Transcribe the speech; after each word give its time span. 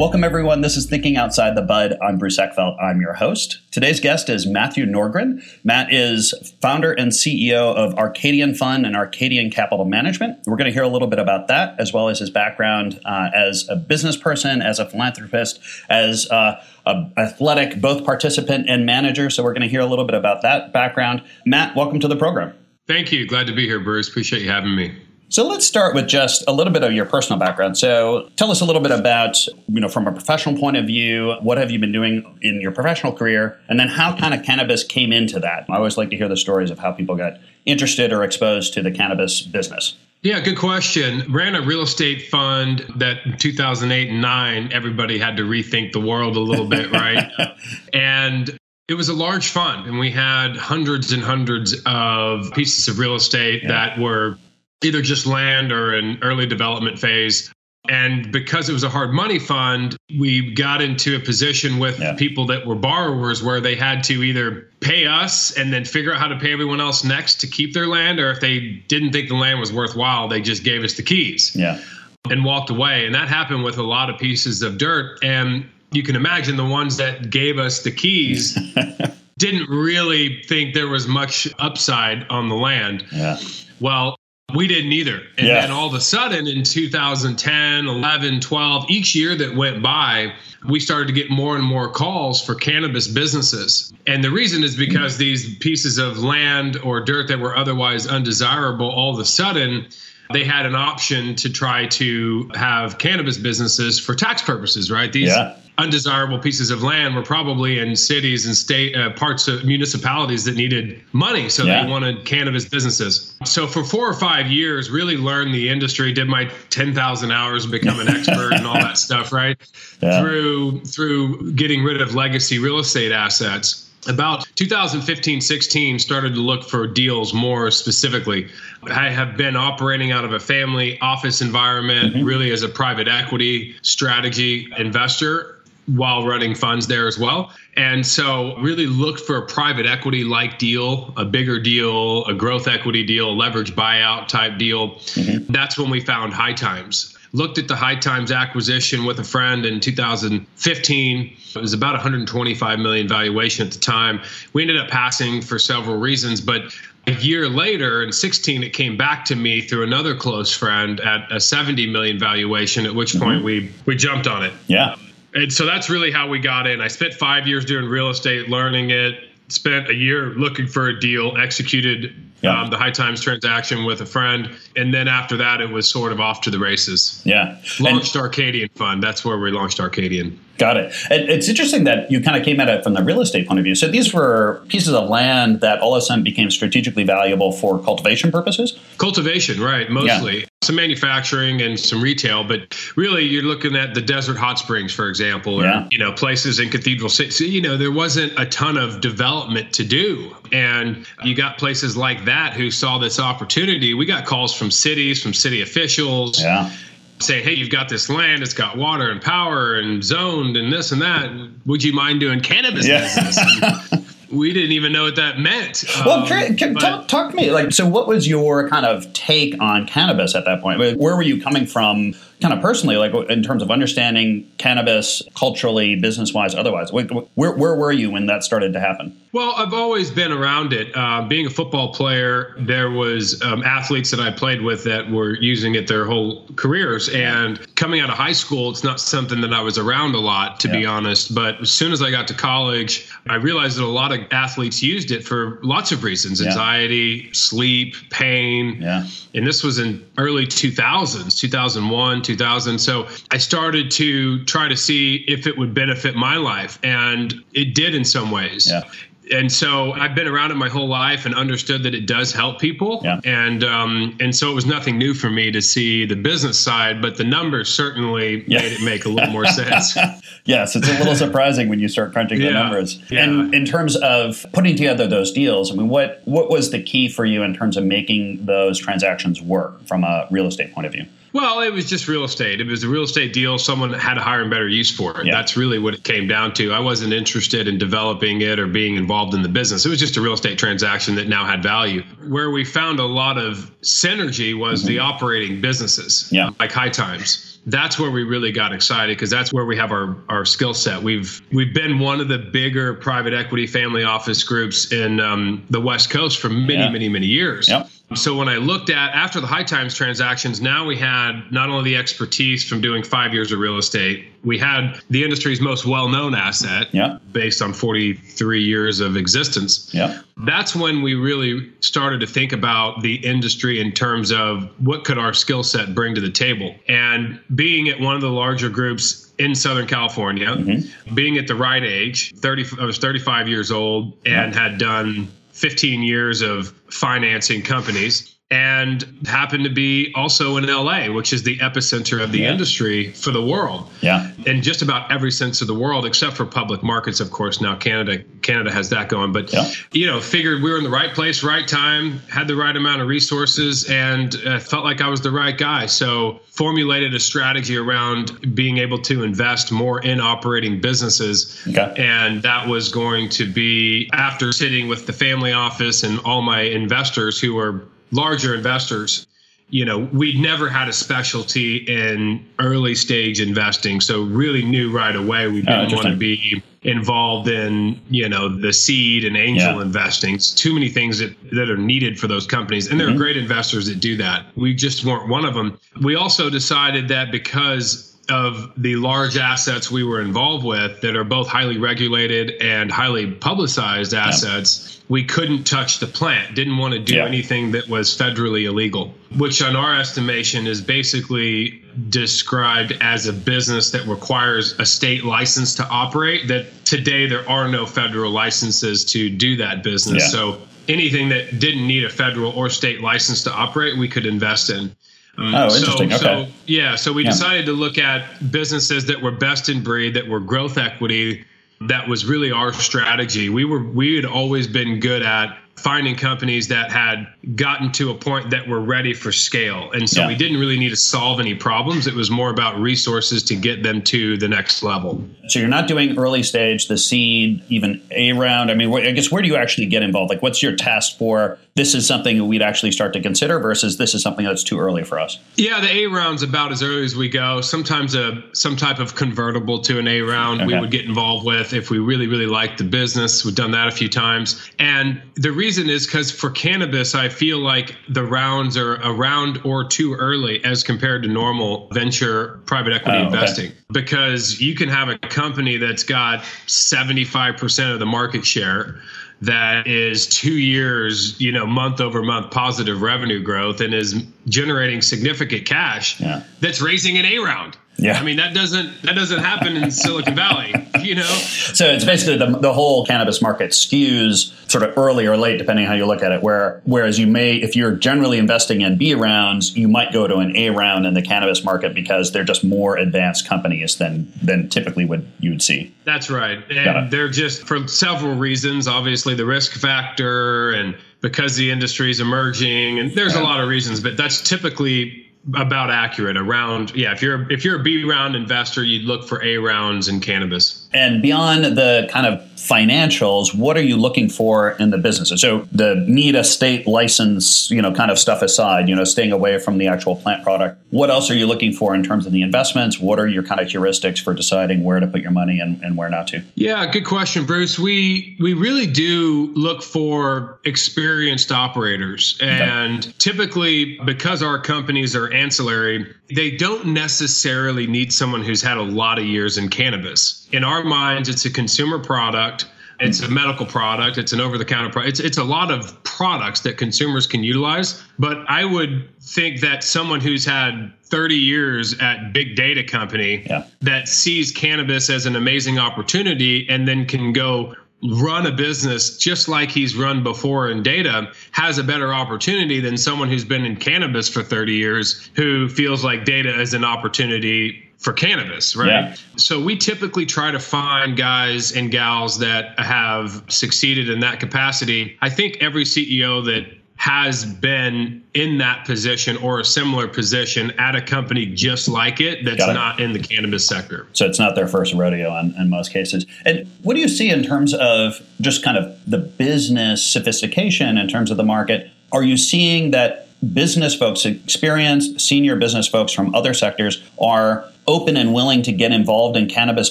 Welcome, 0.00 0.24
everyone. 0.24 0.62
This 0.62 0.78
is 0.78 0.86
Thinking 0.86 1.18
Outside 1.18 1.54
the 1.54 1.60
Bud. 1.60 1.94
I'm 2.00 2.16
Bruce 2.16 2.38
Eckfeldt. 2.38 2.82
I'm 2.82 3.02
your 3.02 3.12
host. 3.12 3.60
Today's 3.70 4.00
guest 4.00 4.30
is 4.30 4.46
Matthew 4.46 4.86
Nordgren. 4.86 5.44
Matt 5.62 5.92
is 5.92 6.32
founder 6.62 6.90
and 6.90 7.12
CEO 7.12 7.74
of 7.74 7.92
Arcadian 7.98 8.54
Fund 8.54 8.86
and 8.86 8.96
Arcadian 8.96 9.50
Capital 9.50 9.84
Management. 9.84 10.38
We're 10.46 10.56
going 10.56 10.70
to 10.70 10.72
hear 10.72 10.84
a 10.84 10.88
little 10.88 11.06
bit 11.06 11.18
about 11.18 11.48
that, 11.48 11.78
as 11.78 11.92
well 11.92 12.08
as 12.08 12.18
his 12.18 12.30
background 12.30 12.98
uh, 13.04 13.28
as 13.34 13.68
a 13.68 13.76
business 13.76 14.16
person, 14.16 14.62
as 14.62 14.78
a 14.78 14.88
philanthropist, 14.88 15.60
as 15.90 16.30
uh, 16.30 16.64
an 16.86 17.12
athletic, 17.18 17.78
both 17.78 18.02
participant 18.02 18.70
and 18.70 18.86
manager. 18.86 19.28
So 19.28 19.42
we're 19.42 19.52
going 19.52 19.60
to 19.60 19.68
hear 19.68 19.82
a 19.82 19.86
little 19.86 20.06
bit 20.06 20.14
about 20.14 20.40
that 20.40 20.72
background. 20.72 21.22
Matt, 21.44 21.76
welcome 21.76 22.00
to 22.00 22.08
the 22.08 22.16
program. 22.16 22.54
Thank 22.86 23.12
you. 23.12 23.26
Glad 23.26 23.48
to 23.48 23.54
be 23.54 23.66
here, 23.66 23.80
Bruce. 23.80 24.08
Appreciate 24.08 24.40
you 24.40 24.48
having 24.48 24.74
me. 24.74 24.96
So 25.30 25.46
let's 25.46 25.64
start 25.64 25.94
with 25.94 26.08
just 26.08 26.42
a 26.48 26.52
little 26.52 26.72
bit 26.72 26.82
of 26.82 26.92
your 26.92 27.06
personal 27.06 27.38
background. 27.38 27.78
So 27.78 28.28
tell 28.34 28.50
us 28.50 28.60
a 28.60 28.64
little 28.64 28.82
bit 28.82 28.90
about, 28.90 29.46
you 29.46 29.80
know, 29.80 29.88
from 29.88 30.08
a 30.08 30.12
professional 30.12 30.58
point 30.58 30.76
of 30.76 30.86
view, 30.86 31.36
what 31.40 31.56
have 31.56 31.70
you 31.70 31.78
been 31.78 31.92
doing 31.92 32.36
in 32.42 32.60
your 32.60 32.72
professional 32.72 33.12
career? 33.12 33.56
And 33.68 33.78
then 33.78 33.86
how 33.86 34.16
kind 34.16 34.34
of 34.34 34.42
cannabis 34.42 34.82
came 34.82 35.12
into 35.12 35.38
that? 35.38 35.66
I 35.70 35.76
always 35.76 35.96
like 35.96 36.10
to 36.10 36.16
hear 36.16 36.26
the 36.26 36.36
stories 36.36 36.72
of 36.72 36.80
how 36.80 36.90
people 36.90 37.14
got 37.14 37.34
interested 37.64 38.12
or 38.12 38.24
exposed 38.24 38.74
to 38.74 38.82
the 38.82 38.90
cannabis 38.90 39.40
business. 39.40 39.96
Yeah, 40.22 40.40
good 40.40 40.58
question. 40.58 41.32
Ran 41.32 41.54
a 41.54 41.62
real 41.62 41.82
estate 41.82 42.26
fund 42.28 42.84
that 42.96 43.18
in 43.24 43.38
2008 43.38 44.10
and 44.10 44.20
9, 44.20 44.72
everybody 44.72 45.16
had 45.16 45.36
to 45.36 45.44
rethink 45.44 45.92
the 45.92 46.00
world 46.00 46.36
a 46.36 46.40
little 46.40 46.66
bit, 46.66 46.90
right? 46.90 47.30
and 47.92 48.58
it 48.88 48.94
was 48.94 49.08
a 49.08 49.14
large 49.14 49.50
fund, 49.50 49.86
and 49.86 50.00
we 50.00 50.10
had 50.10 50.56
hundreds 50.56 51.12
and 51.12 51.22
hundreds 51.22 51.80
of 51.86 52.50
pieces 52.52 52.88
of 52.88 52.98
real 52.98 53.14
estate 53.14 53.62
yeah. 53.62 53.68
that 53.68 53.98
were 54.00 54.36
either 54.82 55.02
just 55.02 55.26
land 55.26 55.72
or 55.72 55.94
an 55.94 56.18
early 56.22 56.46
development 56.46 56.98
phase. 56.98 57.52
And 57.88 58.30
because 58.30 58.68
it 58.68 58.72
was 58.72 58.84
a 58.84 58.88
hard 58.88 59.12
money 59.12 59.38
fund, 59.38 59.96
we 60.18 60.52
got 60.52 60.82
into 60.82 61.16
a 61.16 61.20
position 61.20 61.78
with 61.78 61.98
yeah. 61.98 62.14
people 62.14 62.46
that 62.46 62.66
were 62.66 62.74
borrowers 62.74 63.42
where 63.42 63.60
they 63.60 63.74
had 63.74 64.04
to 64.04 64.22
either 64.22 64.68
pay 64.80 65.06
us 65.06 65.56
and 65.56 65.72
then 65.72 65.84
figure 65.84 66.12
out 66.12 66.20
how 66.20 66.28
to 66.28 66.38
pay 66.38 66.52
everyone 66.52 66.80
else 66.80 67.04
next 67.04 67.40
to 67.40 67.46
keep 67.46 67.72
their 67.72 67.86
land, 67.86 68.20
or 68.20 68.30
if 68.30 68.40
they 68.40 68.82
didn't 68.88 69.12
think 69.12 69.28
the 69.28 69.34
land 69.34 69.58
was 69.58 69.72
worthwhile, 69.72 70.28
they 70.28 70.40
just 70.40 70.62
gave 70.62 70.84
us 70.84 70.94
the 70.94 71.02
keys. 71.02 71.56
Yeah. 71.56 71.80
And 72.28 72.44
walked 72.44 72.68
away. 72.68 73.06
And 73.06 73.14
that 73.14 73.28
happened 73.28 73.64
with 73.64 73.78
a 73.78 73.82
lot 73.82 74.10
of 74.10 74.18
pieces 74.18 74.60
of 74.60 74.76
dirt. 74.76 75.18
And 75.24 75.66
you 75.90 76.02
can 76.02 76.16
imagine 76.16 76.56
the 76.56 76.66
ones 76.66 76.98
that 76.98 77.30
gave 77.30 77.58
us 77.58 77.82
the 77.82 77.90
keys 77.90 78.58
didn't 79.38 79.68
really 79.70 80.42
think 80.42 80.74
there 80.74 80.86
was 80.86 81.08
much 81.08 81.48
upside 81.58 82.26
on 82.28 82.50
the 82.50 82.54
land. 82.54 83.04
Yeah. 83.10 83.38
Well, 83.80 84.16
we 84.54 84.66
didn't 84.66 84.92
either. 84.92 85.22
And 85.38 85.46
then 85.48 85.70
all 85.70 85.86
of 85.86 85.94
a 85.94 86.00
sudden 86.00 86.46
in 86.46 86.62
2010, 86.62 87.86
11, 87.86 88.40
12, 88.40 88.90
each 88.90 89.14
year 89.14 89.34
that 89.36 89.54
went 89.54 89.82
by, 89.82 90.32
we 90.68 90.80
started 90.80 91.06
to 91.06 91.12
get 91.12 91.30
more 91.30 91.56
and 91.56 91.64
more 91.64 91.90
calls 91.90 92.44
for 92.44 92.54
cannabis 92.54 93.08
businesses. 93.08 93.92
And 94.06 94.22
the 94.22 94.30
reason 94.30 94.62
is 94.62 94.76
because 94.76 95.16
these 95.16 95.56
pieces 95.58 95.98
of 95.98 96.18
land 96.18 96.78
or 96.78 97.00
dirt 97.00 97.28
that 97.28 97.38
were 97.38 97.56
otherwise 97.56 98.06
undesirable 98.06 98.90
all 98.90 99.14
of 99.14 99.20
a 99.20 99.24
sudden 99.24 99.86
they 100.32 100.44
had 100.44 100.64
an 100.64 100.76
option 100.76 101.34
to 101.36 101.50
try 101.50 101.86
to 101.86 102.48
have 102.54 102.98
cannabis 102.98 103.36
businesses 103.36 103.98
for 103.98 104.14
tax 104.14 104.42
purposes, 104.42 104.90
right? 104.90 105.12
These 105.12 105.28
yeah 105.28 105.56
undesirable 105.80 106.38
pieces 106.38 106.70
of 106.70 106.82
land 106.82 107.14
were 107.16 107.22
probably 107.22 107.78
in 107.78 107.96
cities 107.96 108.44
and 108.44 108.54
state 108.54 108.94
uh, 108.94 109.10
parts 109.10 109.48
of 109.48 109.64
municipalities 109.64 110.44
that 110.44 110.54
needed 110.54 111.00
money 111.12 111.48
so 111.48 111.64
yeah. 111.64 111.82
they 111.82 111.90
wanted 111.90 112.24
cannabis 112.26 112.68
businesses 112.68 113.34
so 113.44 113.66
for 113.66 113.82
four 113.82 114.06
or 114.06 114.12
five 114.12 114.48
years 114.48 114.90
really 114.90 115.16
learned 115.16 115.54
the 115.54 115.68
industry 115.70 116.12
did 116.12 116.28
my 116.28 116.44
10,000 116.68 117.30
hours 117.30 117.66
become 117.66 117.98
an 117.98 118.08
expert 118.08 118.52
and 118.52 118.66
all 118.66 118.74
that 118.74 118.98
stuff 119.06 119.32
right 119.32 119.56
yeah. 120.02 120.20
through 120.20 120.80
through 120.80 121.52
getting 121.52 121.82
rid 121.82 122.02
of 122.02 122.14
legacy 122.14 122.58
real 122.58 122.78
estate 122.78 123.10
assets 123.10 123.90
about 124.06 124.46
2015 124.56 125.40
16 125.40 125.98
started 125.98 126.34
to 126.34 126.40
look 126.40 126.64
for 126.64 126.86
deals 126.86 127.32
more 127.32 127.70
specifically 127.70 128.48
i 128.90 129.08
have 129.08 129.36
been 129.36 129.56
operating 129.56 130.12
out 130.12 130.24
of 130.24 130.32
a 130.32 130.40
family 130.40 130.98
office 131.00 131.40
environment 131.40 132.14
mm-hmm. 132.14 132.24
really 132.24 132.50
as 132.50 132.62
a 132.62 132.68
private 132.68 133.08
equity 133.08 133.74
strategy 133.82 134.68
investor 134.76 135.59
while 135.86 136.26
running 136.26 136.54
funds 136.54 136.86
there 136.86 137.06
as 137.06 137.18
well. 137.18 137.52
And 137.76 138.06
so 138.06 138.56
really 138.58 138.86
looked 138.86 139.20
for 139.20 139.36
a 139.36 139.46
private 139.46 139.86
equity 139.86 140.24
like 140.24 140.58
deal, 140.58 141.12
a 141.16 141.24
bigger 141.24 141.60
deal, 141.60 142.24
a 142.26 142.34
growth 142.34 142.68
equity 142.68 143.04
deal, 143.04 143.30
a 143.30 143.32
leverage 143.32 143.74
buyout 143.74 144.28
type 144.28 144.58
deal. 144.58 144.90
Mm-hmm. 144.90 145.52
That's 145.52 145.78
when 145.78 145.90
we 145.90 146.00
found 146.00 146.32
High 146.32 146.52
Times. 146.52 147.16
Looked 147.32 147.58
at 147.58 147.68
the 147.68 147.76
High 147.76 147.94
Times 147.94 148.32
acquisition 148.32 149.04
with 149.04 149.20
a 149.20 149.24
friend 149.24 149.64
in 149.64 149.78
2015. 149.78 151.36
It 151.54 151.60
was 151.60 151.72
about 151.72 151.92
125 151.92 152.78
million 152.80 153.08
valuation 153.08 153.66
at 153.66 153.72
the 153.72 153.78
time. 153.78 154.20
We 154.52 154.62
ended 154.62 154.78
up 154.78 154.88
passing 154.88 155.40
for 155.40 155.58
several 155.58 155.96
reasons, 155.96 156.40
but 156.40 156.74
a 157.06 157.12
year 157.12 157.48
later 157.48 158.02
in 158.02 158.12
16 158.12 158.62
it 158.62 158.72
came 158.72 158.96
back 158.96 159.24
to 159.26 159.36
me 159.36 159.60
through 159.60 159.84
another 159.84 160.14
close 160.14 160.54
friend 160.54 161.00
at 161.00 161.30
a 161.32 161.40
70 161.40 161.90
million 161.90 162.18
valuation 162.18 162.84
at 162.84 162.94
which 162.94 163.18
point 163.18 163.38
mm-hmm. 163.38 163.44
we 163.44 163.72
we 163.86 163.96
jumped 163.96 164.26
on 164.26 164.44
it 164.44 164.52
yeah 164.66 164.96
and 165.34 165.52
so 165.52 165.66
that's 165.66 165.88
really 165.88 166.10
how 166.10 166.28
we 166.28 166.38
got 166.38 166.66
in. 166.66 166.80
I 166.80 166.88
spent 166.88 167.14
five 167.14 167.46
years 167.46 167.64
doing 167.64 167.86
real 167.86 168.10
estate, 168.10 168.48
learning 168.48 168.90
it. 168.90 169.14
Spent 169.48 169.88
a 169.88 169.94
year 169.94 170.26
looking 170.36 170.66
for 170.66 170.88
a 170.88 171.00
deal, 171.00 171.36
executed 171.36 172.14
Yeah. 172.42 172.58
Um, 172.58 172.70
the 172.70 172.78
High 172.78 172.90
Times 172.90 173.20
transaction 173.20 173.84
with 173.84 174.00
a 174.00 174.06
friend, 174.06 174.56
and 174.74 174.94
then 174.94 175.08
after 175.08 175.36
that, 175.36 175.60
it 175.60 175.68
was 175.68 175.86
sort 175.86 176.10
of 176.10 176.20
off 176.20 176.40
to 176.42 176.50
the 176.50 176.58
races. 176.58 177.20
Yeah, 177.26 177.58
launched 177.80 178.14
and, 178.14 178.22
Arcadian 178.22 178.70
Fund. 178.76 179.02
That's 179.02 179.26
where 179.26 179.38
we 179.38 179.50
launched 179.50 179.78
Arcadian. 179.78 180.38
Got 180.60 180.76
it. 180.76 180.92
It's 181.10 181.48
interesting 181.48 181.84
that 181.84 182.10
you 182.10 182.20
kind 182.20 182.36
of 182.36 182.44
came 182.44 182.60
at 182.60 182.68
it 182.68 182.84
from 182.84 182.92
the 182.92 183.02
real 183.02 183.22
estate 183.22 183.48
point 183.48 183.58
of 183.58 183.64
view. 183.64 183.74
So 183.74 183.88
these 183.88 184.12
were 184.12 184.62
pieces 184.68 184.92
of 184.92 185.08
land 185.08 185.62
that 185.62 185.80
all 185.80 185.94
of 185.94 186.02
a 186.02 186.04
sudden 186.04 186.22
became 186.22 186.50
strategically 186.50 187.02
valuable 187.02 187.50
for 187.50 187.82
cultivation 187.82 188.30
purposes. 188.30 188.78
Cultivation, 188.98 189.58
right? 189.62 189.90
Mostly. 189.90 190.40
Yeah 190.40 190.46
some 190.62 190.76
manufacturing 190.76 191.62
and 191.62 191.80
some 191.80 192.02
retail, 192.02 192.44
but 192.44 192.76
really 192.94 193.24
you're 193.24 193.42
looking 193.42 193.74
at 193.74 193.94
the 193.94 194.00
desert 194.02 194.36
hot 194.36 194.58
springs, 194.58 194.92
for 194.92 195.08
example, 195.08 195.58
or 195.58 195.64
yeah. 195.64 195.88
you 195.90 195.96
know 195.96 196.12
places 196.12 196.60
in 196.60 196.68
cathedral 196.68 197.08
cities. 197.08 197.38
So, 197.38 197.44
you 197.44 197.62
know 197.62 197.78
there 197.78 197.90
wasn't 197.90 198.38
a 198.38 198.44
ton 198.44 198.76
of 198.76 199.00
development 199.00 199.72
to 199.72 199.84
do, 199.84 200.36
and 200.52 201.06
you 201.24 201.34
got 201.34 201.56
places 201.56 201.96
like 201.96 202.26
that 202.26 202.52
who 202.52 202.70
saw 202.70 202.98
this 202.98 203.18
opportunity. 203.18 203.94
We 203.94 204.04
got 204.04 204.26
calls 204.26 204.54
from 204.54 204.70
cities, 204.70 205.22
from 205.22 205.32
city 205.32 205.62
officials. 205.62 206.42
Yeah 206.42 206.70
saying, 207.20 207.44
"Hey, 207.44 207.54
you've 207.54 207.70
got 207.70 207.88
this 207.88 208.08
land; 208.08 208.42
it's 208.42 208.54
got 208.54 208.76
water 208.76 209.10
and 209.10 209.20
power 209.20 209.76
and 209.76 210.02
zoned 210.02 210.56
and 210.56 210.72
this 210.72 210.92
and 210.92 211.02
that. 211.02 211.30
Would 211.66 211.82
you 211.82 211.92
mind 211.92 212.20
doing 212.20 212.40
cannabis 212.40 212.86
yeah. 212.86 213.00
business?" 213.00 214.16
we 214.30 214.52
didn't 214.52 214.72
even 214.72 214.92
know 214.92 215.04
what 215.04 215.16
that 215.16 215.38
meant. 215.38 215.84
Well, 216.04 216.20
um, 216.20 216.56
can, 216.56 216.74
but, 216.74 216.80
talk, 216.80 217.08
talk 217.08 217.30
to 217.30 217.36
me. 217.36 217.50
Like, 217.50 217.72
so 217.72 217.86
what 217.86 218.06
was 218.06 218.28
your 218.28 218.68
kind 218.68 218.86
of 218.86 219.12
take 219.12 219.60
on 219.60 219.86
cannabis 219.86 220.34
at 220.34 220.44
that 220.44 220.60
point? 220.60 220.78
Where 220.78 221.16
were 221.16 221.22
you 221.22 221.42
coming 221.42 221.66
from 221.66 222.14
kind 222.40 222.54
of 222.54 222.60
personally, 222.60 222.96
like 222.96 223.12
in 223.30 223.42
terms 223.42 223.62
of 223.62 223.70
understanding 223.70 224.50
cannabis 224.58 225.22
culturally, 225.36 225.96
business 225.96 226.32
wise, 226.32 226.54
otherwise? 226.54 226.92
Where, 226.92 227.06
where 227.34 227.74
were 227.74 227.92
you 227.92 228.10
when 228.10 228.26
that 228.26 228.44
started 228.44 228.72
to 228.72 228.80
happen? 228.80 229.16
Well, 229.32 229.54
I've 229.56 229.72
always 229.72 230.10
been 230.10 230.32
around 230.32 230.72
it. 230.72 230.88
Uh, 230.96 231.22
being 231.22 231.46
a 231.46 231.50
football 231.50 231.92
player, 231.92 232.56
there 232.58 232.90
was 232.90 233.40
um, 233.42 233.62
athletes 233.62 234.10
that 234.10 234.18
I 234.18 234.32
played 234.32 234.62
with 234.62 234.82
that 234.84 235.08
were 235.08 235.36
using 235.36 235.76
it 235.76 235.86
their 235.86 236.04
whole 236.04 236.48
careers. 236.56 237.08
And 237.10 237.74
coming 237.76 238.00
out 238.00 238.10
of 238.10 238.16
high 238.16 238.32
school, 238.32 238.70
it's 238.70 238.82
not 238.82 239.00
something 239.00 239.40
that 239.42 239.52
I 239.52 239.60
was 239.60 239.78
around 239.78 240.16
a 240.16 240.20
lot, 240.20 240.58
to 240.60 240.68
yeah. 240.68 240.74
be 240.74 240.86
honest. 240.86 241.32
But 241.32 241.60
as 241.60 241.70
soon 241.70 241.92
as 241.92 242.02
I 242.02 242.10
got 242.10 242.26
to 242.28 242.34
college, 242.34 243.08
I 243.28 243.36
realized 243.36 243.78
that 243.78 243.84
a 243.84 243.86
lot 243.86 244.12
of 244.12 244.20
athletes 244.32 244.82
used 244.82 245.12
it 245.12 245.24
for 245.24 245.60
lots 245.62 245.92
of 245.92 246.02
reasons: 246.02 246.44
anxiety, 246.44 247.32
sleep, 247.32 247.94
pain. 248.10 248.78
Yeah. 248.80 249.06
And 249.34 249.46
this 249.46 249.62
was 249.62 249.78
in 249.78 250.04
early 250.18 250.46
2000s, 250.46 251.38
2001, 251.38 252.22
2000. 252.36 252.78
So 252.78 253.08
I 253.30 253.38
started 253.38 253.90
to 253.92 254.44
try 254.44 254.68
to 254.68 254.76
see 254.76 255.24
if 255.28 255.46
it 255.46 255.58
would 255.58 255.74
benefit 255.74 256.14
my 256.14 256.36
life, 256.36 256.78
and 256.82 257.34
it 257.52 257.74
did 257.74 257.94
in 257.94 258.04
some 258.04 258.30
ways. 258.30 258.70
Yeah 258.70 258.82
and 259.30 259.50
so 259.50 259.92
I've 259.92 260.14
been 260.14 260.26
around 260.26 260.50
it 260.50 260.54
my 260.54 260.68
whole 260.68 260.88
life 260.88 261.24
and 261.24 261.34
understood 261.34 261.82
that 261.84 261.94
it 261.94 262.06
does 262.06 262.32
help 262.32 262.58
people. 262.58 263.00
Yeah. 263.02 263.20
And 263.24 263.62
um, 263.64 264.16
and 264.20 264.34
so 264.34 264.50
it 264.50 264.54
was 264.54 264.66
nothing 264.66 264.98
new 264.98 265.14
for 265.14 265.30
me 265.30 265.50
to 265.50 265.62
see 265.62 266.04
the 266.04 266.16
business 266.16 266.58
side, 266.58 267.00
but 267.00 267.16
the 267.16 267.24
numbers 267.24 267.72
certainly 267.72 268.44
yeah. 268.46 268.60
made 268.60 268.72
it 268.72 268.82
make 268.82 269.04
a 269.04 269.08
little 269.08 269.30
more 269.30 269.46
sense. 269.46 269.96
yes, 270.44 270.74
it's 270.74 270.88
a 270.88 270.98
little 270.98 271.14
surprising 271.14 271.68
when 271.68 271.78
you 271.78 271.88
start 271.88 272.12
crunching 272.12 272.40
yeah. 272.40 272.48
the 272.48 272.52
numbers. 272.52 273.02
And 273.10 273.54
in 273.54 273.64
terms 273.64 273.96
of 273.96 274.44
putting 274.52 274.76
together 274.76 275.06
those 275.06 275.32
deals, 275.32 275.70
I 275.70 275.74
mean, 275.74 275.88
what 275.88 276.22
what 276.24 276.50
was 276.50 276.70
the 276.70 276.82
key 276.82 277.08
for 277.08 277.24
you 277.24 277.42
in 277.42 277.54
terms 277.54 277.76
of 277.76 277.84
making 277.84 278.46
those 278.46 278.78
transactions 278.78 279.40
work 279.40 279.86
from 279.86 280.04
a 280.04 280.26
real 280.30 280.46
estate 280.46 280.72
point 280.74 280.86
of 280.86 280.92
view? 280.92 281.06
Well, 281.32 281.60
it 281.60 281.72
was 281.72 281.88
just 281.88 282.08
real 282.08 282.24
estate. 282.24 282.60
It 282.60 282.66
was 282.66 282.82
a 282.82 282.88
real 282.88 283.04
estate 283.04 283.32
deal. 283.32 283.58
Someone 283.58 283.92
had 283.92 284.18
a 284.18 284.20
higher 284.20 284.42
and 284.42 284.50
better 284.50 284.68
use 284.68 284.90
for 284.90 285.20
it. 285.20 285.26
Yeah. 285.26 285.32
That's 285.32 285.56
really 285.56 285.78
what 285.78 285.94
it 285.94 286.02
came 286.02 286.26
down 286.26 286.54
to. 286.54 286.72
I 286.72 286.80
wasn't 286.80 287.12
interested 287.12 287.68
in 287.68 287.78
developing 287.78 288.40
it 288.42 288.58
or 288.58 288.66
being 288.66 288.96
involved 288.96 289.34
in 289.34 289.42
the 289.42 289.48
business. 289.48 289.86
It 289.86 289.88
was 289.88 290.00
just 290.00 290.16
a 290.16 290.20
real 290.20 290.34
estate 290.34 290.58
transaction 290.58 291.14
that 291.16 291.28
now 291.28 291.44
had 291.46 291.62
value. 291.62 292.02
Where 292.26 292.50
we 292.50 292.64
found 292.64 292.98
a 292.98 293.06
lot 293.06 293.38
of 293.38 293.70
synergy 293.82 294.58
was 294.58 294.80
mm-hmm. 294.80 294.88
the 294.88 294.98
operating 294.98 295.60
businesses, 295.60 296.28
yeah. 296.32 296.50
like 296.58 296.72
High 296.72 296.90
Times 296.90 297.50
that's 297.66 297.98
where 297.98 298.10
we 298.10 298.22
really 298.22 298.52
got 298.52 298.72
excited 298.72 299.16
because 299.16 299.30
that's 299.30 299.52
where 299.52 299.64
we 299.64 299.76
have 299.76 299.92
our, 299.92 300.16
our 300.28 300.44
skill 300.44 300.74
set. 300.74 301.02
We've 301.02 301.40
we've 301.52 301.74
been 301.74 301.98
one 301.98 302.20
of 302.20 302.28
the 302.28 302.38
bigger 302.38 302.94
private 302.94 303.34
equity 303.34 303.66
family 303.66 304.02
office 304.02 304.42
groups 304.42 304.92
in 304.92 305.20
um, 305.20 305.64
the 305.70 305.80
West 305.80 306.10
Coast 306.10 306.40
for 306.40 306.48
many 306.48 306.80
yeah. 306.80 306.90
many 306.90 307.08
many 307.08 307.26
years. 307.26 307.68
Yep. 307.68 307.88
So 308.14 308.34
when 308.34 308.48
I 308.48 308.56
looked 308.56 308.90
at 308.90 309.14
after 309.14 309.40
the 309.40 309.46
High 309.46 309.62
Times 309.62 309.94
transactions, 309.94 310.60
now 310.60 310.84
we 310.84 310.96
had 310.96 311.42
not 311.52 311.68
only 311.68 311.92
the 311.92 311.96
expertise 311.96 312.68
from 312.68 312.80
doing 312.80 313.04
five 313.04 313.32
years 313.32 313.52
of 313.52 313.60
real 313.60 313.78
estate, 313.78 314.26
we 314.42 314.58
had 314.58 315.00
the 315.10 315.22
industry's 315.22 315.60
most 315.60 315.86
well-known 315.86 316.34
asset, 316.34 316.88
yeah. 316.92 317.18
based 317.30 317.62
on 317.62 317.72
43 317.72 318.62
years 318.62 318.98
of 318.98 319.16
existence. 319.16 319.92
Yeah. 319.94 320.22
That's 320.38 320.74
when 320.74 321.02
we 321.02 321.14
really 321.14 321.70
started 321.80 322.20
to 322.20 322.26
think 322.26 322.52
about 322.52 323.02
the 323.02 323.14
industry 323.16 323.80
in 323.80 323.92
terms 323.92 324.32
of 324.32 324.70
what 324.80 325.04
could 325.04 325.18
our 325.18 325.32
skill 325.32 325.62
set 325.62 325.94
bring 325.94 326.14
to 326.16 326.20
the 326.20 326.30
table. 326.30 326.74
And 326.88 327.38
being 327.54 327.88
at 327.88 328.00
one 328.00 328.16
of 328.16 328.22
the 328.22 328.30
larger 328.30 328.70
groups 328.70 329.32
in 329.38 329.54
Southern 329.54 329.86
California, 329.86 330.48
mm-hmm. 330.48 331.14
being 331.14 331.38
at 331.38 331.46
the 331.46 331.54
right 331.54 331.84
age, 331.84 332.34
30, 332.36 332.80
I 332.80 332.84
was 332.84 332.98
35 332.98 333.48
years 333.48 333.70
old 333.70 334.14
and 334.26 334.52
yeah. 334.52 334.60
had 334.60 334.78
done 334.78 335.28
15 335.60 336.02
years 336.02 336.40
of 336.40 336.68
financing 336.88 337.60
companies 337.60 338.34
and 338.50 339.04
happened 339.26 339.62
to 339.62 339.70
be 339.70 340.12
also 340.16 340.56
in 340.56 340.66
LA, 340.66 341.06
which 341.06 341.32
is 341.32 341.44
the 341.44 341.56
epicenter 341.58 342.20
of 342.20 342.32
the 342.32 342.40
yeah. 342.40 342.50
industry 342.50 343.12
for 343.12 343.30
the 343.30 343.44
world. 343.44 343.88
Yeah. 344.00 344.32
In 344.44 344.60
just 344.60 344.82
about 344.82 345.12
every 345.12 345.30
sense 345.30 345.60
of 345.60 345.68
the 345.68 345.74
world, 345.74 346.04
except 346.04 346.36
for 346.36 346.44
public 346.44 346.82
markets, 346.82 347.20
of 347.20 347.30
course. 347.30 347.60
Now 347.60 347.76
Canada 347.76 348.24
Canada 348.42 348.72
has 348.72 348.90
that 348.90 349.08
going. 349.08 349.32
But 349.32 349.52
yeah. 349.52 349.70
you 349.92 350.06
know, 350.06 350.20
figured 350.20 350.62
we 350.62 350.70
were 350.70 350.78
in 350.78 350.82
the 350.82 350.90
right 350.90 351.14
place, 351.14 351.44
right 351.44 351.66
time, 351.66 352.18
had 352.28 352.48
the 352.48 352.56
right 352.56 352.74
amount 352.74 353.00
of 353.02 353.06
resources, 353.06 353.88
and 353.88 354.34
uh, 354.44 354.58
felt 354.58 354.84
like 354.84 355.00
I 355.00 355.08
was 355.08 355.20
the 355.20 355.30
right 355.30 355.56
guy. 355.56 355.86
So 355.86 356.40
formulated 356.48 357.14
a 357.14 357.20
strategy 357.20 357.76
around 357.76 358.54
being 358.54 358.78
able 358.78 358.98
to 359.02 359.22
invest 359.22 359.70
more 359.70 360.02
in 360.02 360.20
operating 360.20 360.80
businesses. 360.80 361.56
Okay. 361.68 361.94
And 361.96 362.42
that 362.42 362.66
was 362.66 362.88
going 362.88 363.28
to 363.30 363.50
be 363.50 364.10
after 364.12 364.52
sitting 364.52 364.88
with 364.88 365.06
the 365.06 365.12
family 365.12 365.52
office 365.52 366.02
and 366.02 366.18
all 366.20 366.42
my 366.42 366.62
investors 366.62 367.40
who 367.40 367.54
were 367.54 367.84
larger 368.12 368.54
investors 368.54 369.26
you 369.70 369.84
know 369.84 369.98
we'd 370.12 370.38
never 370.38 370.68
had 370.68 370.88
a 370.88 370.92
specialty 370.92 371.76
in 371.76 372.44
early 372.58 372.94
stage 372.94 373.40
investing. 373.40 374.00
So 374.00 374.22
really 374.24 374.64
knew 374.64 374.90
right 374.90 375.16
away 375.16 375.48
we 375.48 375.62
didn't 375.62 375.92
oh, 375.92 375.96
want 375.96 376.08
to 376.08 376.16
be 376.16 376.62
involved 376.82 377.48
in 377.48 378.00
you 378.10 378.28
know 378.28 378.48
the 378.48 378.72
seed 378.72 379.24
and 379.24 379.36
angel 379.36 379.76
yeah. 379.76 379.82
investing. 379.82 380.34
It's 380.34 380.50
too 380.50 380.74
many 380.74 380.88
things 380.88 381.18
that, 381.18 381.34
that 381.52 381.70
are 381.70 381.76
needed 381.76 382.18
for 382.18 382.26
those 382.26 382.46
companies 382.46 382.88
and 382.88 382.98
there 382.98 383.06
mm-hmm. 383.06 383.16
are 383.16 383.18
great 383.18 383.36
investors 383.36 383.86
that 383.86 384.00
do 384.00 384.16
that. 384.16 384.46
We 384.56 384.74
just 384.74 385.04
weren't 385.04 385.28
one 385.28 385.44
of 385.44 385.54
them 385.54 385.78
we 386.02 386.16
also 386.16 386.50
decided 386.50 387.08
that 387.08 387.30
because 387.30 388.09
of 388.30 388.72
the 388.76 388.96
large 388.96 389.36
assets 389.36 389.90
we 389.90 390.04
were 390.04 390.20
involved 390.20 390.64
with 390.64 391.00
that 391.00 391.16
are 391.16 391.24
both 391.24 391.48
highly 391.48 391.78
regulated 391.78 392.52
and 392.62 392.90
highly 392.90 393.30
publicized 393.30 394.14
assets, 394.14 394.96
yeah. 394.96 395.04
we 395.08 395.24
couldn't 395.24 395.64
touch 395.64 395.98
the 395.98 396.06
plant, 396.06 396.54
didn't 396.54 396.78
want 396.78 396.94
to 396.94 397.00
do 397.00 397.16
yeah. 397.16 397.24
anything 397.24 397.72
that 397.72 397.88
was 397.88 398.16
federally 398.16 398.64
illegal, 398.64 399.12
which, 399.36 399.62
on 399.62 399.76
our 399.76 399.98
estimation, 399.98 400.66
is 400.66 400.80
basically 400.80 401.82
described 402.08 402.96
as 403.00 403.26
a 403.26 403.32
business 403.32 403.90
that 403.90 404.06
requires 404.06 404.78
a 404.78 404.86
state 404.86 405.24
license 405.24 405.74
to 405.74 405.84
operate. 405.88 406.48
That 406.48 406.66
today 406.84 407.26
there 407.26 407.48
are 407.48 407.68
no 407.68 407.86
federal 407.86 408.30
licenses 408.30 409.04
to 409.06 409.28
do 409.28 409.56
that 409.56 409.82
business. 409.82 410.22
Yeah. 410.22 410.28
So 410.28 410.62
anything 410.88 411.28
that 411.30 411.58
didn't 411.58 411.86
need 411.86 412.04
a 412.04 412.10
federal 412.10 412.52
or 412.52 412.70
state 412.70 413.00
license 413.00 413.42
to 413.44 413.52
operate, 413.52 413.98
we 413.98 414.08
could 414.08 414.26
invest 414.26 414.70
in. 414.70 414.94
Um, 415.38 415.54
oh, 415.54 415.64
interesting. 415.74 416.10
So, 416.10 416.16
okay. 416.16 416.46
So, 416.46 416.52
yeah, 416.66 416.96
so 416.96 417.12
we 417.12 417.24
yeah. 417.24 417.30
decided 417.30 417.66
to 417.66 417.72
look 417.72 417.98
at 417.98 418.50
businesses 418.50 419.06
that 419.06 419.20
were 419.22 419.30
best 419.30 419.68
in 419.68 419.82
breed, 419.82 420.14
that 420.14 420.26
were 420.26 420.40
growth 420.40 420.78
equity. 420.78 421.44
That 421.82 422.08
was 422.08 422.26
really 422.26 422.52
our 422.52 422.72
strategy. 422.72 423.48
We 423.48 423.64
were 423.64 423.82
we 423.82 424.16
had 424.16 424.26
always 424.26 424.66
been 424.66 425.00
good 425.00 425.22
at 425.22 425.56
finding 425.80 426.14
companies 426.14 426.68
that 426.68 426.92
had 426.92 427.26
gotten 427.56 427.90
to 427.92 428.10
a 428.10 428.14
point 428.14 428.50
that 428.50 428.68
were 428.68 428.80
ready 428.80 429.14
for 429.14 429.32
scale. 429.32 429.90
And 429.92 430.08
so 430.08 430.20
yeah. 430.20 430.28
we 430.28 430.34
didn't 430.34 430.60
really 430.60 430.78
need 430.78 430.90
to 430.90 430.96
solve 430.96 431.40
any 431.40 431.54
problems. 431.54 432.06
It 432.06 432.14
was 432.14 432.30
more 432.30 432.50
about 432.50 432.78
resources 432.78 433.42
to 433.44 433.56
get 433.56 433.82
them 433.82 434.02
to 434.02 434.36
the 434.36 434.48
next 434.48 434.82
level. 434.82 435.24
So 435.48 435.58
you're 435.58 435.68
not 435.68 435.88
doing 435.88 436.18
early 436.18 436.42
stage, 436.42 436.88
the 436.88 436.98
seed, 436.98 437.62
even 437.68 438.02
A 438.12 438.32
round. 438.32 438.70
I 438.70 438.74
mean, 438.74 438.92
I 438.92 439.10
guess 439.12 439.30
where 439.32 439.42
do 439.42 439.48
you 439.48 439.56
actually 439.56 439.86
get 439.86 440.02
involved? 440.02 440.30
Like, 440.30 440.42
what's 440.42 440.62
your 440.62 440.76
test 440.76 441.18
for 441.18 441.58
this 441.76 441.94
is 441.94 442.06
something 442.06 442.36
that 442.36 442.44
we'd 442.44 442.62
actually 442.62 442.92
start 442.92 443.12
to 443.14 443.22
consider 443.22 443.58
versus 443.58 443.96
this 443.96 444.14
is 444.14 444.22
something 444.22 444.44
that's 444.44 444.62
too 444.62 444.78
early 444.78 445.02
for 445.02 445.18
us? 445.18 445.38
Yeah, 445.56 445.80
the 445.80 445.90
A 445.90 446.06
round's 446.06 446.42
about 446.42 446.72
as 446.72 446.82
early 446.82 447.04
as 447.04 447.16
we 447.16 447.28
go. 447.28 447.60
Sometimes 447.62 448.14
a 448.14 448.42
some 448.52 448.76
type 448.76 448.98
of 448.98 449.14
convertible 449.14 449.80
to 449.82 449.98
an 449.98 450.06
A 450.06 450.20
round 450.20 450.60
okay. 450.60 450.74
we 450.74 450.78
would 450.78 450.90
get 450.90 451.06
involved 451.06 451.46
with 451.46 451.72
if 451.72 451.90
we 451.90 451.98
really, 451.98 452.26
really 452.26 452.46
liked 452.46 452.78
the 452.78 452.84
business. 452.84 453.44
We've 453.44 453.54
done 453.54 453.70
that 453.70 453.88
a 453.88 453.92
few 453.92 454.08
times. 454.08 454.70
And 454.78 455.22
the 455.36 455.52
reason 455.52 455.69
reason 455.70 455.88
is 455.88 456.04
because 456.04 456.32
for 456.32 456.50
cannabis, 456.50 457.14
I 457.14 457.28
feel 457.28 457.60
like 457.60 457.94
the 458.08 458.24
rounds 458.24 458.76
are 458.76 458.96
a 458.96 459.12
round 459.12 459.60
or 459.64 459.84
two 459.84 460.14
early 460.14 460.64
as 460.64 460.82
compared 460.82 461.22
to 461.22 461.28
normal 461.28 461.86
venture 461.92 462.58
private 462.66 462.92
equity 462.92 463.18
oh, 463.18 463.26
investing. 463.26 463.66
Okay. 463.66 463.76
Because 463.92 464.60
you 464.60 464.74
can 464.74 464.88
have 464.88 465.08
a 465.08 465.16
company 465.16 465.76
that's 465.76 466.02
got 466.02 466.40
75% 466.66 467.92
of 467.92 468.00
the 468.00 468.06
market 468.06 468.44
share 468.44 469.00
that 469.42 469.86
is 469.86 470.26
two 470.26 470.58
years, 470.58 471.40
you 471.40 471.52
know, 471.52 471.66
month 471.66 472.00
over 472.00 472.20
month 472.20 472.50
positive 472.50 473.00
revenue 473.00 473.40
growth 473.40 473.80
and 473.80 473.94
is 473.94 474.24
generating 474.48 475.00
significant 475.00 475.66
cash 475.66 476.20
yeah. 476.20 476.42
that's 476.58 476.80
raising 476.80 477.16
an 477.16 477.26
A 477.26 477.38
round. 477.38 477.76
Yeah. 478.00 478.18
I 478.18 478.24
mean 478.24 478.36
that 478.36 478.54
doesn't 478.54 479.02
that 479.02 479.14
doesn't 479.14 479.40
happen 479.40 479.76
in 479.76 479.90
Silicon 479.90 480.34
Valley, 480.34 480.74
you 481.02 481.14
know. 481.14 481.22
So 481.22 481.86
it's 481.86 482.04
basically 482.04 482.38
the, 482.38 482.58
the 482.58 482.72
whole 482.72 483.04
cannabis 483.04 483.42
market 483.42 483.72
skews 483.72 484.52
sort 484.70 484.84
of 484.84 484.96
early 484.96 485.26
or 485.26 485.36
late 485.36 485.58
depending 485.58 485.86
how 485.86 485.94
you 485.94 486.06
look 486.06 486.22
at 486.22 486.32
it 486.32 486.42
where 486.42 486.80
whereas 486.84 487.18
you 487.18 487.26
may 487.26 487.56
if 487.56 487.76
you're 487.76 487.92
generally 487.92 488.38
investing 488.38 488.80
in 488.80 488.96
B 488.96 489.14
rounds, 489.14 489.76
you 489.76 489.88
might 489.88 490.12
go 490.12 490.26
to 490.26 490.36
an 490.36 490.56
A 490.56 490.70
round 490.70 491.06
in 491.06 491.14
the 491.14 491.22
cannabis 491.22 491.64
market 491.64 491.94
because 491.94 492.32
they're 492.32 492.44
just 492.44 492.64
more 492.64 492.96
advanced 492.96 493.46
companies 493.46 493.96
than 493.96 494.32
than 494.42 494.68
typically 494.68 495.04
would 495.04 495.30
you 495.40 495.50
would 495.50 495.62
see. 495.62 495.94
That's 496.04 496.30
right. 496.30 496.58
And 496.70 497.10
they're 497.10 497.28
just 497.28 497.62
for 497.66 497.86
several 497.86 498.34
reasons, 498.34 498.88
obviously 498.88 499.34
the 499.34 499.46
risk 499.46 499.72
factor 499.72 500.72
and 500.72 500.96
because 501.20 501.56
the 501.56 501.70
industry 501.70 502.10
is 502.10 502.20
emerging 502.20 502.98
and 502.98 503.12
there's 503.14 503.34
yeah. 503.34 503.42
a 503.42 503.44
lot 503.44 503.60
of 503.60 503.68
reasons, 503.68 504.00
but 504.00 504.16
that's 504.16 504.40
typically 504.40 505.29
about 505.54 505.90
accurate 505.90 506.36
around 506.36 506.94
yeah 506.94 507.12
if 507.12 507.22
you're 507.22 507.50
if 507.50 507.64
you're 507.64 507.80
a 507.80 507.82
b 507.82 508.04
round 508.04 508.36
investor 508.36 508.84
you'd 508.84 509.04
look 509.04 509.26
for 509.26 509.42
a 509.42 509.56
rounds 509.56 510.08
in 510.08 510.20
cannabis 510.20 510.76
and 510.92 511.22
beyond 511.22 511.64
the 511.64 512.08
kind 512.10 512.26
of 512.26 512.40
financials, 512.56 513.54
what 513.54 513.76
are 513.76 513.82
you 513.82 513.96
looking 513.96 514.28
for 514.28 514.72
in 514.72 514.90
the 514.90 514.98
businesses? 514.98 515.40
So 515.40 515.66
the 515.72 516.04
need 516.06 516.34
a 516.34 516.44
state 516.44 516.86
license, 516.86 517.70
you 517.70 517.80
know, 517.80 517.92
kind 517.92 518.10
of 518.10 518.18
stuff 518.18 518.42
aside, 518.42 518.88
you 518.88 518.94
know, 518.94 519.04
staying 519.04 519.32
away 519.32 519.58
from 519.58 519.78
the 519.78 519.86
actual 519.86 520.16
plant 520.16 520.42
product. 520.42 520.80
What 520.90 521.10
else 521.10 521.30
are 521.30 521.34
you 521.34 521.46
looking 521.46 521.72
for 521.72 521.94
in 521.94 522.02
terms 522.02 522.26
of 522.26 522.32
the 522.32 522.42
investments? 522.42 522.98
What 522.98 523.18
are 523.18 523.26
your 523.26 523.42
kind 523.42 523.60
of 523.60 523.68
heuristics 523.68 524.22
for 524.22 524.34
deciding 524.34 524.84
where 524.84 525.00
to 525.00 525.06
put 525.06 525.22
your 525.22 525.30
money 525.30 525.58
and, 525.58 525.82
and 525.82 525.96
where 525.96 526.10
not 526.10 526.26
to? 526.28 526.42
Yeah, 526.54 526.86
good 526.90 527.06
question, 527.06 527.46
Bruce. 527.46 527.78
We 527.78 528.36
we 528.40 528.54
really 528.54 528.86
do 528.86 529.52
look 529.54 529.82
for 529.82 530.60
experienced 530.64 531.50
operators. 531.50 532.38
And 532.40 533.04
okay. 533.04 533.14
typically 533.18 533.98
because 534.04 534.42
our 534.42 534.60
companies 534.60 535.16
are 535.16 535.32
ancillary, 535.32 536.14
they 536.34 536.50
don't 536.50 536.86
necessarily 536.86 537.86
need 537.86 538.12
someone 538.12 538.42
who's 538.42 538.62
had 538.62 538.76
a 538.76 538.82
lot 538.82 539.18
of 539.18 539.24
years 539.24 539.58
in 539.58 539.68
cannabis. 539.68 540.48
In 540.52 540.64
our 540.64 540.79
minds, 540.84 541.28
it's 541.28 541.44
a 541.44 541.50
consumer 541.50 541.98
product. 541.98 542.66
It's 543.00 543.22
a 543.22 543.30
medical 543.30 543.64
product. 543.64 544.18
It's 544.18 544.32
an 544.32 544.40
over-the-counter 544.40 544.90
product. 544.90 545.08
It's 545.08 545.20
it's 545.20 545.38
a 545.38 545.44
lot 545.44 545.70
of 545.70 546.02
products 546.04 546.60
that 546.60 546.76
consumers 546.76 547.26
can 547.26 547.42
utilize. 547.42 548.02
But 548.18 548.38
I 548.48 548.64
would 548.66 549.08
think 549.22 549.60
that 549.60 549.82
someone 549.82 550.20
who's 550.20 550.44
had 550.44 550.92
30 551.04 551.34
years 551.34 551.98
at 551.98 552.32
big 552.32 552.56
data 552.56 552.84
company 552.84 553.46
yeah. 553.48 553.66
that 553.80 554.06
sees 554.06 554.52
cannabis 554.52 555.08
as 555.08 555.26
an 555.26 555.34
amazing 555.34 555.78
opportunity 555.78 556.68
and 556.68 556.86
then 556.86 557.06
can 557.06 557.32
go 557.32 557.74
run 558.02 558.46
a 558.46 558.52
business 558.52 559.18
just 559.18 559.48
like 559.48 559.70
he's 559.70 559.94
run 559.94 560.22
before 560.22 560.70
in 560.70 560.82
data 560.82 561.30
has 561.50 561.76
a 561.76 561.84
better 561.84 562.14
opportunity 562.14 562.80
than 562.80 562.96
someone 562.96 563.28
who's 563.28 563.44
been 563.44 563.64
in 563.64 563.76
cannabis 563.76 564.26
for 564.26 564.42
30 564.42 564.72
years 564.72 565.28
who 565.34 565.68
feels 565.68 566.02
like 566.02 566.24
data 566.24 566.58
is 566.60 566.72
an 566.72 566.82
opportunity 566.82 567.89
for 568.00 568.14
cannabis, 568.14 568.74
right? 568.74 568.88
Yeah. 568.88 569.14
So 569.36 569.62
we 569.62 569.76
typically 569.76 570.24
try 570.24 570.50
to 570.50 570.58
find 570.58 571.16
guys 571.16 571.72
and 571.72 571.90
gals 571.90 572.38
that 572.38 572.78
have 572.80 573.44
succeeded 573.48 574.08
in 574.08 574.20
that 574.20 574.40
capacity. 574.40 575.18
I 575.20 575.28
think 575.28 575.58
every 575.60 575.84
CEO 575.84 576.44
that 576.46 576.66
has 576.96 577.46
been 577.46 578.22
in 578.34 578.58
that 578.58 578.84
position 578.84 579.36
or 579.38 579.60
a 579.60 579.64
similar 579.64 580.06
position 580.06 580.70
at 580.72 580.94
a 580.94 581.00
company 581.00 581.46
just 581.46 581.88
like 581.88 582.20
it 582.20 582.44
that's 582.44 582.62
it. 582.62 582.74
not 582.74 583.00
in 583.00 583.12
the 583.14 583.18
cannabis 583.18 583.66
sector. 583.66 584.06
So 584.12 584.26
it's 584.26 584.38
not 584.38 584.54
their 584.54 584.68
first 584.68 584.92
rodeo 584.92 585.34
in, 585.38 585.54
in, 585.58 585.70
most 585.70 585.92
cases. 585.92 586.26
And 586.44 586.70
what 586.82 586.94
do 586.94 587.00
you 587.00 587.08
see 587.08 587.30
in 587.30 587.42
terms 587.42 587.72
of 587.72 588.20
just 588.42 588.62
kind 588.62 588.76
of 588.76 588.98
the 589.06 589.16
business 589.16 590.04
sophistication 590.04 590.98
in 590.98 591.08
terms 591.08 591.30
of 591.30 591.38
the 591.38 591.42
market? 591.42 591.90
Are 592.12 592.22
you 592.22 592.36
seeing 592.36 592.90
that 592.90 593.28
business 593.54 593.94
folks, 593.94 594.26
experienced 594.26 595.20
senior 595.20 595.56
business 595.56 595.88
folks 595.88 596.12
from 596.12 596.34
other 596.34 596.52
sectors 596.52 597.02
are 597.20 597.64
open 597.90 598.16
and 598.16 598.32
willing 598.32 598.62
to 598.62 598.72
get 598.72 598.92
involved 598.92 599.36
in 599.36 599.48
cannabis 599.48 599.90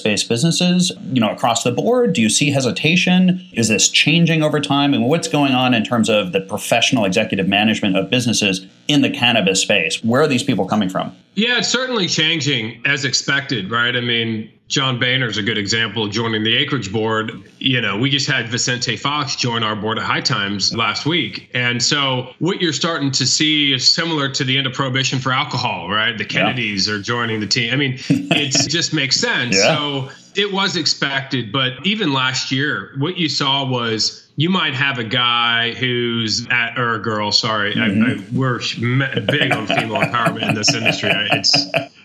based 0.00 0.28
businesses, 0.28 0.90
you 1.12 1.20
know, 1.20 1.30
across 1.30 1.62
the 1.62 1.70
board? 1.70 2.14
Do 2.14 2.22
you 2.22 2.30
see 2.30 2.50
hesitation? 2.50 3.46
Is 3.52 3.68
this 3.68 3.88
changing 3.88 4.42
over 4.42 4.60
time? 4.60 4.94
And 4.94 5.04
what's 5.04 5.28
going 5.28 5.52
on 5.52 5.74
in 5.74 5.84
terms 5.84 6.08
of 6.08 6.32
the 6.32 6.40
professional 6.40 7.04
executive 7.04 7.46
management 7.46 7.96
of 7.96 8.08
businesses 8.08 8.66
in 8.90 9.02
the 9.02 9.10
cannabis 9.10 9.60
space? 9.60 10.02
Where 10.04 10.22
are 10.22 10.28
these 10.28 10.42
people 10.42 10.66
coming 10.66 10.88
from? 10.88 11.16
Yeah, 11.34 11.58
it's 11.58 11.68
certainly 11.68 12.06
changing 12.06 12.82
as 12.84 13.04
expected, 13.04 13.70
right? 13.70 13.94
I 13.94 14.00
mean, 14.00 14.50
John 14.70 15.00
Boehner 15.00 15.26
is 15.26 15.36
a 15.36 15.42
good 15.42 15.58
example 15.58 16.06
joining 16.08 16.44
the 16.44 16.56
Acreage 16.56 16.92
board. 16.92 17.32
You 17.58 17.80
know, 17.80 17.98
we 17.98 18.08
just 18.08 18.28
had 18.28 18.48
Vicente 18.48 18.96
Fox 18.96 19.34
join 19.34 19.64
our 19.64 19.74
board 19.74 19.98
at 19.98 20.04
High 20.04 20.20
Times 20.20 20.72
last 20.72 21.06
week. 21.06 21.50
And 21.54 21.82
so 21.82 22.32
what 22.38 22.60
you're 22.60 22.72
starting 22.72 23.10
to 23.12 23.26
see 23.26 23.72
is 23.72 23.90
similar 23.90 24.28
to 24.28 24.44
the 24.44 24.56
end 24.56 24.68
of 24.68 24.72
prohibition 24.72 25.18
for 25.18 25.32
alcohol, 25.32 25.90
right? 25.90 26.16
The 26.16 26.24
Kennedys 26.24 26.86
yeah. 26.86 26.94
are 26.94 26.98
joining 27.00 27.40
the 27.40 27.48
team. 27.48 27.72
I 27.72 27.76
mean, 27.76 27.98
it 28.08 28.50
just 28.70 28.94
makes 28.94 29.16
sense. 29.16 29.56
Yeah. 29.56 29.76
So 29.76 30.10
it 30.36 30.52
was 30.52 30.76
expected, 30.76 31.52
but 31.52 31.72
even 31.84 32.12
last 32.12 32.50
year, 32.50 32.92
what 32.98 33.16
you 33.16 33.28
saw 33.28 33.68
was 33.68 34.28
you 34.36 34.48
might 34.48 34.74
have 34.74 34.98
a 34.98 35.04
guy 35.04 35.72
who's 35.74 36.46
at 36.48 36.78
or 36.78 36.94
a 36.94 36.98
girl. 36.98 37.32
Sorry, 37.32 37.74
mm-hmm. 37.74 38.02
I, 38.02 38.14
I, 38.14 38.24
we're 38.32 38.58
big 39.26 39.52
on 39.52 39.66
female 39.66 40.00
empowerment 40.00 40.48
in 40.48 40.54
this 40.54 40.72
industry. 40.72 41.10
It's 41.32 41.56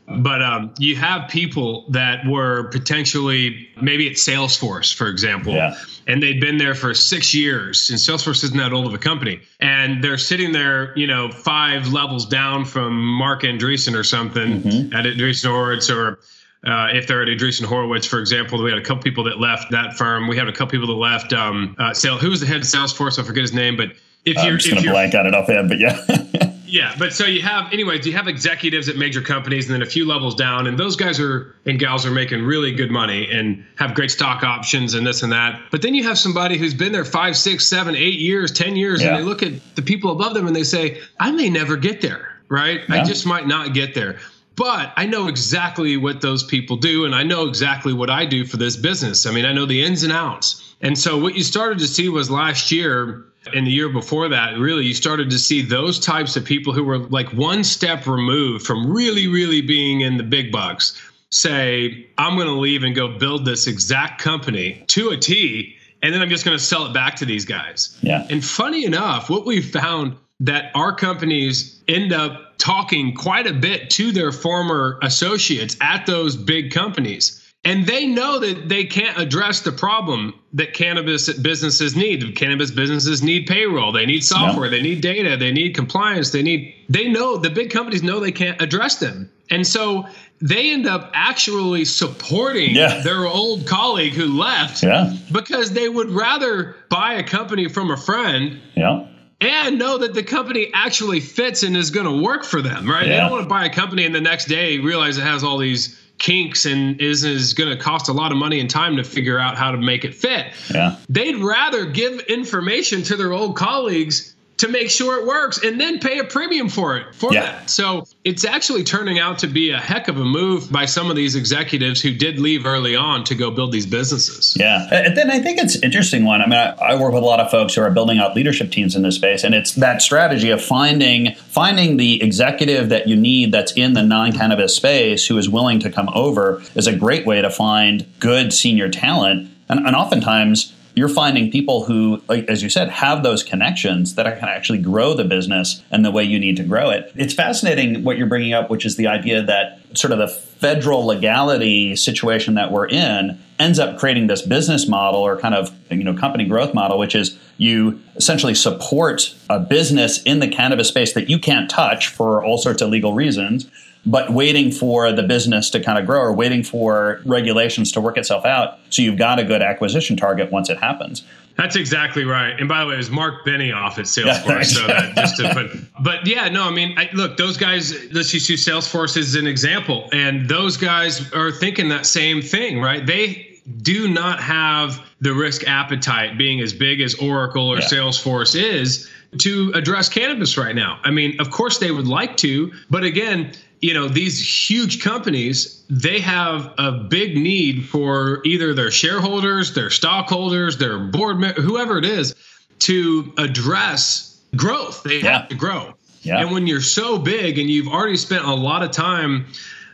but 0.08 0.41
um, 0.41 0.74
you 0.77 0.96
have 0.96 1.29
people 1.29 1.86
that 1.89 2.25
were 2.27 2.65
potentially 2.65 3.67
maybe 3.82 4.08
at 4.08 4.13
Salesforce, 4.13 4.94
for 4.94 5.08
example, 5.08 5.53
yeah. 5.53 5.75
and 6.08 6.22
they'd 6.22 6.39
been 6.39 6.58
there 6.58 6.75
for 6.75 6.94
six 6.94 7.34
years. 7.34 7.89
And 7.89 7.98
Salesforce 7.98 8.44
isn't 8.44 8.58
that 8.58 8.72
old 8.72 8.86
of 8.86 8.94
a 8.94 9.00
company, 9.00 9.41
and 9.60 10.03
they're 10.03 10.17
sitting 10.17 10.51
there, 10.51 10.98
you 10.98 11.08
know, 11.08 11.32
five 11.32 11.91
levels 11.91 12.25
down 12.25 12.65
from 12.65 13.03
Marc 13.03 13.41
Andreessen 13.41 13.98
or 13.98 14.03
something 14.03 14.62
mm-hmm. 14.62 14.94
at 14.96 15.05
Andreessen 15.05 15.50
Horowitz 15.50 15.89
or. 15.89 16.20
Uh, 16.65 16.89
if 16.91 17.07
they're 17.07 17.22
at 17.22 17.27
Andreessen 17.27 17.65
Horowitz, 17.65 18.07
for 18.07 18.19
example, 18.19 18.62
we 18.62 18.69
had 18.69 18.79
a 18.79 18.84
couple 18.84 19.03
people 19.03 19.24
that 19.25 19.39
left 19.39 19.72
that 19.72 19.95
firm. 19.95 20.27
We 20.27 20.38
had 20.38 20.48
a 20.48 20.51
couple 20.51 20.72
people 20.72 20.88
that 20.88 20.93
left. 20.93 21.34
Um, 21.34 21.75
uh, 21.77 21.93
sale, 21.93 22.17
who 22.17 22.29
was 22.29 22.39
the 22.39 22.48
head 22.48 22.57
of 22.57 22.63
Salesforce? 22.63 23.19
I 23.19 23.24
forget 23.24 23.41
his 23.41 23.53
name, 23.53 23.77
but 23.77 23.91
if 24.25 24.36
you're, 24.38 24.53
I'm 24.53 24.57
just 24.57 24.72
going 24.72 24.84
to 24.84 24.89
blank 24.89 25.13
on 25.13 25.27
it 25.27 25.36
offhand, 25.36 25.69
but 25.69 25.77
yeah. 25.77 26.01
Yeah, 26.75 26.93
but 26.98 27.13
so 27.13 27.25
you 27.25 27.41
have, 27.41 27.72
anyways, 27.72 28.05
you 28.05 28.12
have 28.13 28.27
executives 28.27 28.89
at 28.89 28.98
major 28.98 29.22
companies 29.22 29.67
and 29.67 29.75
then 29.75 29.81
a 29.81 29.89
few 29.89 30.05
levels 30.05 30.36
down, 30.36 30.67
and 30.67 30.77
those 30.77 30.98
guys 30.98 31.22
are 31.22 31.55
and 31.65 31.79
gals 31.79 32.05
are 32.05 32.12
making 32.12 32.43
really 32.43 32.74
good 32.74 32.91
money 32.91 33.31
and 33.31 33.63
have 33.77 33.93
great 33.93 34.12
stock 34.12 34.43
options 34.43 34.93
and 34.93 35.07
this 35.07 35.24
and 35.24 35.31
that. 35.31 35.62
But 35.72 35.81
then 35.81 35.93
you 35.93 36.03
have 36.03 36.17
somebody 36.17 36.57
who's 36.57 36.74
been 36.74 36.91
there 36.91 37.05
five, 37.05 37.38
six, 37.38 37.65
seven, 37.65 37.95
eight 37.95 38.19
years, 38.19 38.51
10 38.51 38.75
years, 38.75 39.01
yeah. 39.01 39.10
and 39.10 39.17
they 39.17 39.24
look 39.24 39.41
at 39.41 39.53
the 39.75 39.81
people 39.81 40.12
above 40.12 40.34
them 40.34 40.48
and 40.48 40.55
they 40.55 40.63
say, 40.63 41.01
I 41.17 41.31
may 41.31 41.50
never 41.50 41.77
get 41.77 42.01
there, 42.01 42.41
right? 42.50 42.81
Yeah. 42.89 42.95
I 42.95 43.03
just 43.05 43.25
might 43.25 43.48
not 43.48 43.74
get 43.74 43.93
there. 43.93 44.19
But 44.56 44.94
I 44.96 45.06
know 45.06 45.28
exactly 45.28 45.98
what 45.98 46.22
those 46.22 46.44
people 46.44 46.78
do, 46.78 47.06
and 47.06 47.14
I 47.14 47.24
know 47.24 47.48
exactly 47.48 47.94
what 47.94 48.10
I 48.10 48.26
do 48.26 48.46
for 48.46 48.58
this 48.58 48.78
business. 48.78 49.26
I 49.26 49.32
mean, 49.32 49.46
I 49.46 49.52
know 49.52 49.66
the 49.66 49.84
ins 49.84 50.04
and 50.04 50.14
outs. 50.14 50.76
And 50.82 50.98
so 50.98 51.18
what 51.18 51.36
you 51.36 51.44
started 51.44 51.80
to 51.80 51.88
see 51.88 52.10
was 52.10 52.30
last 52.30 52.72
year 52.72 53.26
and 53.54 53.68
the 53.68 53.72
year 53.72 53.90
before 53.90 54.28
that, 54.30 54.58
really, 54.58 54.86
you 54.86 54.94
started 54.94 55.30
to 55.30 55.40
see 55.40 55.62
those 55.62 56.00
types 56.00 56.36
of 56.36 56.46
people 56.46 56.74
who 56.74 56.84
were 56.84 57.00
like 57.00 57.32
one 57.34 57.64
step 57.64 58.08
removed 58.08 58.66
from 58.66 58.92
really, 58.92 59.28
really 59.28 59.62
being 59.62 60.02
in 60.02 60.18
the 60.18 60.24
big 60.24 60.52
bucks 60.52 61.00
say, 61.30 62.08
I'm 62.18 62.36
going 62.36 62.48
to 62.48 62.54
leave 62.54 62.84
and 62.84 62.96
go 62.96 63.18
build 63.18 63.46
this 63.46 63.68
exact 63.68 64.22
company 64.22 64.84
to 64.88 65.10
a 65.10 65.18
T, 65.18 65.76
and 66.02 66.14
then 66.14 66.22
I'm 66.22 66.30
just 66.30 66.46
going 66.46 66.58
to 66.58 66.64
sell 66.64 66.86
it 66.86 66.94
back 66.94 67.16
to 67.18 67.26
these 67.26 67.46
guys. 67.46 67.98
Yeah. 68.02 68.26
And 68.30 68.44
funny 68.44 68.86
enough, 68.86 69.30
what 69.30 69.46
we 69.46 69.62
found 69.62 70.16
that 70.40 70.72
our 70.76 70.94
companies 70.94 71.82
end 71.88 72.14
up 72.14 72.45
talking 72.58 73.14
quite 73.14 73.48
a 73.48 73.54
bit 73.54 73.90
to 73.92 74.12
their 74.12 74.32
former 74.32 75.00
associates 75.02 75.76
at 75.82 76.06
those 76.06 76.36
big 76.36 76.72
companies 76.72 77.42
and 77.66 77.88
they 77.88 78.06
know 78.06 78.38
that 78.40 78.70
they 78.70 78.86
can't 78.86 79.18
address 79.18 79.62
the 79.62 79.72
problem 79.72 80.40
that 80.54 80.76
cannabis 80.76 81.34
businesses 81.34 81.96
need. 81.96 82.36
Cannabis 82.36 82.70
businesses 82.70 83.24
need 83.24 83.48
payroll, 83.48 83.92
they 83.92 84.06
need 84.06 84.24
software, 84.24 84.70
they 84.70 84.84
need 84.84 85.02
data, 85.02 85.36
they 85.36 85.52
need 85.52 85.74
compliance, 85.74 86.30
they 86.30 86.44
need 86.44 86.76
they 86.88 87.10
know 87.10 87.38
the 87.38 87.50
big 87.50 87.72
companies 87.72 88.04
know 88.04 88.20
they 88.20 88.32
can't 88.32 88.62
address 88.62 88.98
them. 88.98 89.32
And 89.50 89.66
so 89.66 90.08
they 90.40 90.72
end 90.72 90.86
up 90.86 91.10
actually 91.14 91.86
supporting 91.86 92.76
yeah. 92.76 93.02
their 93.02 93.26
old 93.26 93.66
colleague 93.66 94.14
who 94.14 94.28
left 94.38 94.84
yeah. 94.84 95.16
because 95.32 95.72
they 95.72 95.90
would 95.90 96.12
rather 96.12 96.76
buy 96.90 97.14
a 97.14 97.24
company 97.24 97.68
from 97.68 97.90
a 97.90 97.98
friend 97.98 98.62
yeah. 98.76 99.08
And 99.42 99.77
know 99.77 99.98
that 99.98 100.13
the 100.13 100.24
company 100.24 100.72
actually 100.74 101.20
fits 101.20 101.63
and 101.63 101.75
is 101.75 101.92
going 101.92 102.06
to 102.06 102.24
work 102.24 102.46
for 102.46 102.62
them, 102.62 102.89
right? 102.89 103.08
They 103.08 103.18
don't 103.18 103.32
want 103.32 103.44
to 103.44 103.50
buy 103.50 103.65
a 103.65 103.70
company 103.70 104.06
and 104.06 104.15
the 104.15 104.22
next 104.22 104.46
day 104.46 104.80
realize 104.80 105.18
it 105.18 105.24
has 105.24 105.44
all 105.44 105.58
these 105.58 106.01
kinks 106.18 106.65
and 106.65 107.01
is 107.01 107.24
is 107.24 107.54
going 107.54 107.75
to 107.75 107.82
cost 107.82 108.08
a 108.08 108.13
lot 108.13 108.32
of 108.32 108.38
money 108.38 108.60
and 108.60 108.70
time 108.70 108.96
to 108.96 109.04
figure 109.04 109.38
out 109.38 109.58
how 109.58 109.72
to 109.72 109.77
make 109.77 110.06
it 110.06 110.15
fit. 110.15 110.48
Yeah. 110.74 110.98
They'd 111.10 111.38
rather 111.38 111.86
give 111.86 112.20
information 112.22 113.04
to 113.04 113.18
their 113.18 113.34
old 113.34 113.58
colleagues 113.58 114.35
to 114.58 114.70
make 114.70 114.90
sure 114.90 115.20
it 115.20 115.28
works 115.28 115.64
and 115.64 115.80
then 115.80 116.00
pay 116.00 116.20
a 116.20 116.24
premium 116.24 116.70
for 116.70 116.98
it 116.98 117.14
for 117.14 117.34
yeah. 117.34 117.42
that. 117.42 117.70
So 117.70 118.06
it's 118.24 118.46
actually 118.46 118.84
turning 118.84 119.20
out 119.20 119.38
to 119.40 119.48
be 119.48 119.72
a 119.72 119.78
heck 119.78 120.08
of 120.08 120.18
a 120.18 120.24
move 120.24 120.72
by 120.72 120.86
some 120.86 121.10
of 121.10 121.16
these 121.16 121.36
executives 121.36 122.02
who 122.02 122.14
did 122.14 122.40
leave 122.40 122.66
early 122.66 122.96
on 122.96 123.24
to 123.26 123.36
go 123.36 123.52
build 123.52 123.74
these 123.74 123.86
businesses. 123.86 124.56
Yeah. 124.58 124.88
And 124.92 125.18
then 125.18 125.30
I 125.30 125.40
think 125.40 125.60
it's 125.60 125.76
interesting 125.84 126.24
one. 126.24 126.42
I 126.42 126.46
mean, 126.46 126.60
I, 126.60 126.72
I 126.76 126.96
work 126.96 127.14
with 127.14 127.24
a 127.24 127.26
lot 127.26 127.40
of 127.40 127.52
folks 127.52 127.76
who 127.76 127.82
are 127.82 127.92
building 127.92 128.18
out 128.18 128.36
leadership 128.36 128.72
teams 128.72 128.96
in 128.96 129.02
this 129.02 129.16
space, 129.16 129.44
and 129.44 129.54
it's 129.54 129.74
that 129.76 130.02
strategy 130.02 130.50
of 130.50 130.64
finding 130.64 131.36
finding 131.36 131.98
the 131.98 132.22
executive 132.22 132.90
that 132.90 133.08
you 133.08 133.16
need 133.16 133.52
that's 133.52 133.72
in 133.74 133.94
the 133.94 134.04
non-cannabis 134.04 134.76
space 134.76 135.26
who 135.26 135.38
is 135.38 135.50
willing 135.50 135.80
to 135.80 135.90
come 135.90 136.10
over 136.14 136.62
is 136.76 136.88
a 136.88 136.96
great 136.96 137.26
way 137.26 137.42
to 137.42 137.50
find 137.50 138.06
good 138.20 138.54
senior 138.54 138.90
talent. 138.90 139.50
And, 139.68 139.86
and 139.86 139.96
oftentimes 139.96 140.75
you're 140.96 141.10
finding 141.10 141.52
people 141.52 141.84
who, 141.84 142.22
as 142.30 142.64
you 142.64 142.70
said, 142.70 142.90
have 142.90 143.22
those 143.22 143.44
connections 143.44 144.16
that 144.16 144.40
can 144.40 144.48
actually 144.48 144.80
grow 144.80 145.14
the 145.14 145.25
business 145.25 145.84
and 145.92 146.06
the 146.06 146.12
way 146.12 146.24
you 146.24 146.40
need 146.40 146.56
to 146.58 146.64
grow 146.64 146.90
it. 146.90 147.12
It's 147.16 147.34
fascinating 147.34 148.04
what 148.04 148.18
you're 148.18 148.28
bringing 148.28 148.54
up, 148.54 148.70
which 148.70 148.86
is 148.86 148.96
the 148.96 149.08
idea 149.08 149.44
that 149.44 149.80
sort 149.94 150.14
of 150.14 150.20
the 150.20 150.28
federal 150.28 151.06
legality 151.06 151.96
situation 151.98 152.54
that 152.56 152.72
we're 152.72 152.88
in 152.88 153.38
ends 153.60 153.78
up 153.78 154.00
creating 154.00 154.28
this 154.28 154.42
business 154.42 154.88
model 154.88 155.22
or 155.22 155.38
kind 155.38 155.54
of 155.54 155.74
you 155.90 156.04
know 156.04 156.14
company 156.14 156.46
growth 156.46 156.74
model, 156.74 156.98
which 156.98 157.14
is 157.14 157.38
you 157.58 158.02
essentially 158.16 158.56
support 158.56 159.36
a 159.50 159.60
business 159.60 160.22
in 160.24 160.40
the 160.40 160.48
cannabis 160.48 160.88
space 160.88 161.14
that 161.14 161.30
you 161.30 161.40
can't 161.40 161.70
touch 161.70 162.08
for 162.08 162.44
all 162.44 162.58
sorts 162.58 162.82
of 162.82 162.90
legal 162.90 163.14
reasons 163.14 163.70
but 164.06 164.32
waiting 164.32 164.72
for 164.72 165.12
the 165.12 165.24
business 165.24 165.70
to 165.72 165.80
kind 165.80 165.98
of 165.98 166.06
grow 166.06 166.20
or 166.20 166.34
waiting 166.34 166.64
for 166.64 167.22
regulations 167.26 167.92
to 167.94 168.02
work 168.02 168.18
itself 168.18 168.46
out. 168.46 168.80
So 168.90 169.02
you've 169.02 169.18
got 169.18 169.40
a 169.40 169.44
good 169.44 169.62
acquisition 169.62 170.16
target 170.16 170.52
once 170.52 170.70
it 170.70 170.78
happens. 170.78 171.24
That's 171.58 171.78
exactly 171.78 172.26
right. 172.26 172.60
And 172.60 172.68
by 172.68 172.82
the 172.82 172.88
way, 172.88 172.96
it 172.96 172.98
was 172.98 173.10
Marc 173.10 173.46
Benioff 173.46 173.98
at 173.98 174.06
Salesforce. 174.06 174.66
so 174.66 174.88
that 174.88 175.16
just 175.16 175.38
to 175.38 175.54
put, 175.54 176.04
but 176.04 176.28
yeah, 176.28 176.50
no, 176.50 176.64
I 176.64 176.72
mean, 176.72 176.98
I, 176.98 177.10
look, 177.14 177.38
those 177.38 177.56
guys. 177.56 177.94
Let's 178.12 178.32
just 178.32 178.50
use 178.50 178.66
Salesforce 178.66 179.16
as 179.16 179.36
an 179.36 179.48
example, 179.48 180.10
and 180.12 180.50
those 180.50 180.76
guys 180.76 181.32
are 181.32 181.52
thinking 181.52 181.88
that 181.90 182.06
same 182.06 182.42
thing, 182.42 182.82
right? 182.82 183.06
They 183.06 183.56
do 183.82 184.08
not 184.08 184.42
have 184.42 185.02
the 185.22 185.34
risk 185.34 185.66
appetite, 185.66 186.38
being 186.38 186.60
as 186.60 186.74
big 186.74 187.02
as 187.02 187.16
Oracle 187.16 187.70
or 187.70 187.80
yeah. 187.80 187.86
Salesforce 187.86 188.56
is, 188.62 189.10
to 189.40 189.72
address 189.74 190.10
cannabis 190.10 190.58
right 190.58 190.76
now. 190.76 191.00
I 191.04 191.12
mean, 191.12 191.40
of 191.40 191.52
course 191.52 191.78
they 191.80 191.92
would 191.92 192.08
like 192.08 192.38
to, 192.38 192.72
but 192.90 193.04
again, 193.04 193.54
you 193.86 193.94
know 193.94 194.08
these 194.08 194.68
huge 194.68 195.00
companies 195.04 195.84
they 195.92 196.20
have 196.20 196.74
a 196.80 196.92
big 196.92 197.38
need 197.38 197.86
for 197.86 198.42
either 198.44 198.74
their 198.74 198.89
shareholders 198.89 199.75
their 199.75 199.92
stockholders 199.92 200.80
their 200.80 200.98
board 200.98 201.44
whoever 201.58 202.00
it 202.00 202.06
is 202.06 202.34
to 202.80 203.32
address 203.38 204.42
growth 204.56 205.04
they 205.04 205.20
yeah. 205.20 205.38
have 205.38 205.50
to 205.50 205.56
grow 205.56 205.94
yeah. 206.24 206.39
and 206.39 206.51
when 206.51 206.65
you're 206.65 206.82
so 206.82 207.20
big 207.20 207.60
and 207.60 207.70
you've 207.70 207.88
already 207.88 208.18
spent 208.18 208.44
a 208.44 208.54
lot 208.56 208.82
of 208.82 208.89
time 208.89 209.46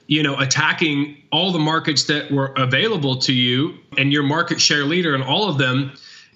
you 0.07 0.24
know 0.24 0.39
attacking 0.39 1.17
all 1.33 1.51
the 1.51 1.60
markets 1.60 2.05
that 2.05 2.31
were 2.31 2.53
available 2.55 3.17
to 3.17 3.33
you 3.33 3.77
and 3.98 4.13
your 4.13 4.24
market 4.24 4.62
share 4.62 4.86
leader 4.86 5.13
in 5.15 5.21
all 5.21 5.50
of 5.50 5.57
them 5.57 5.91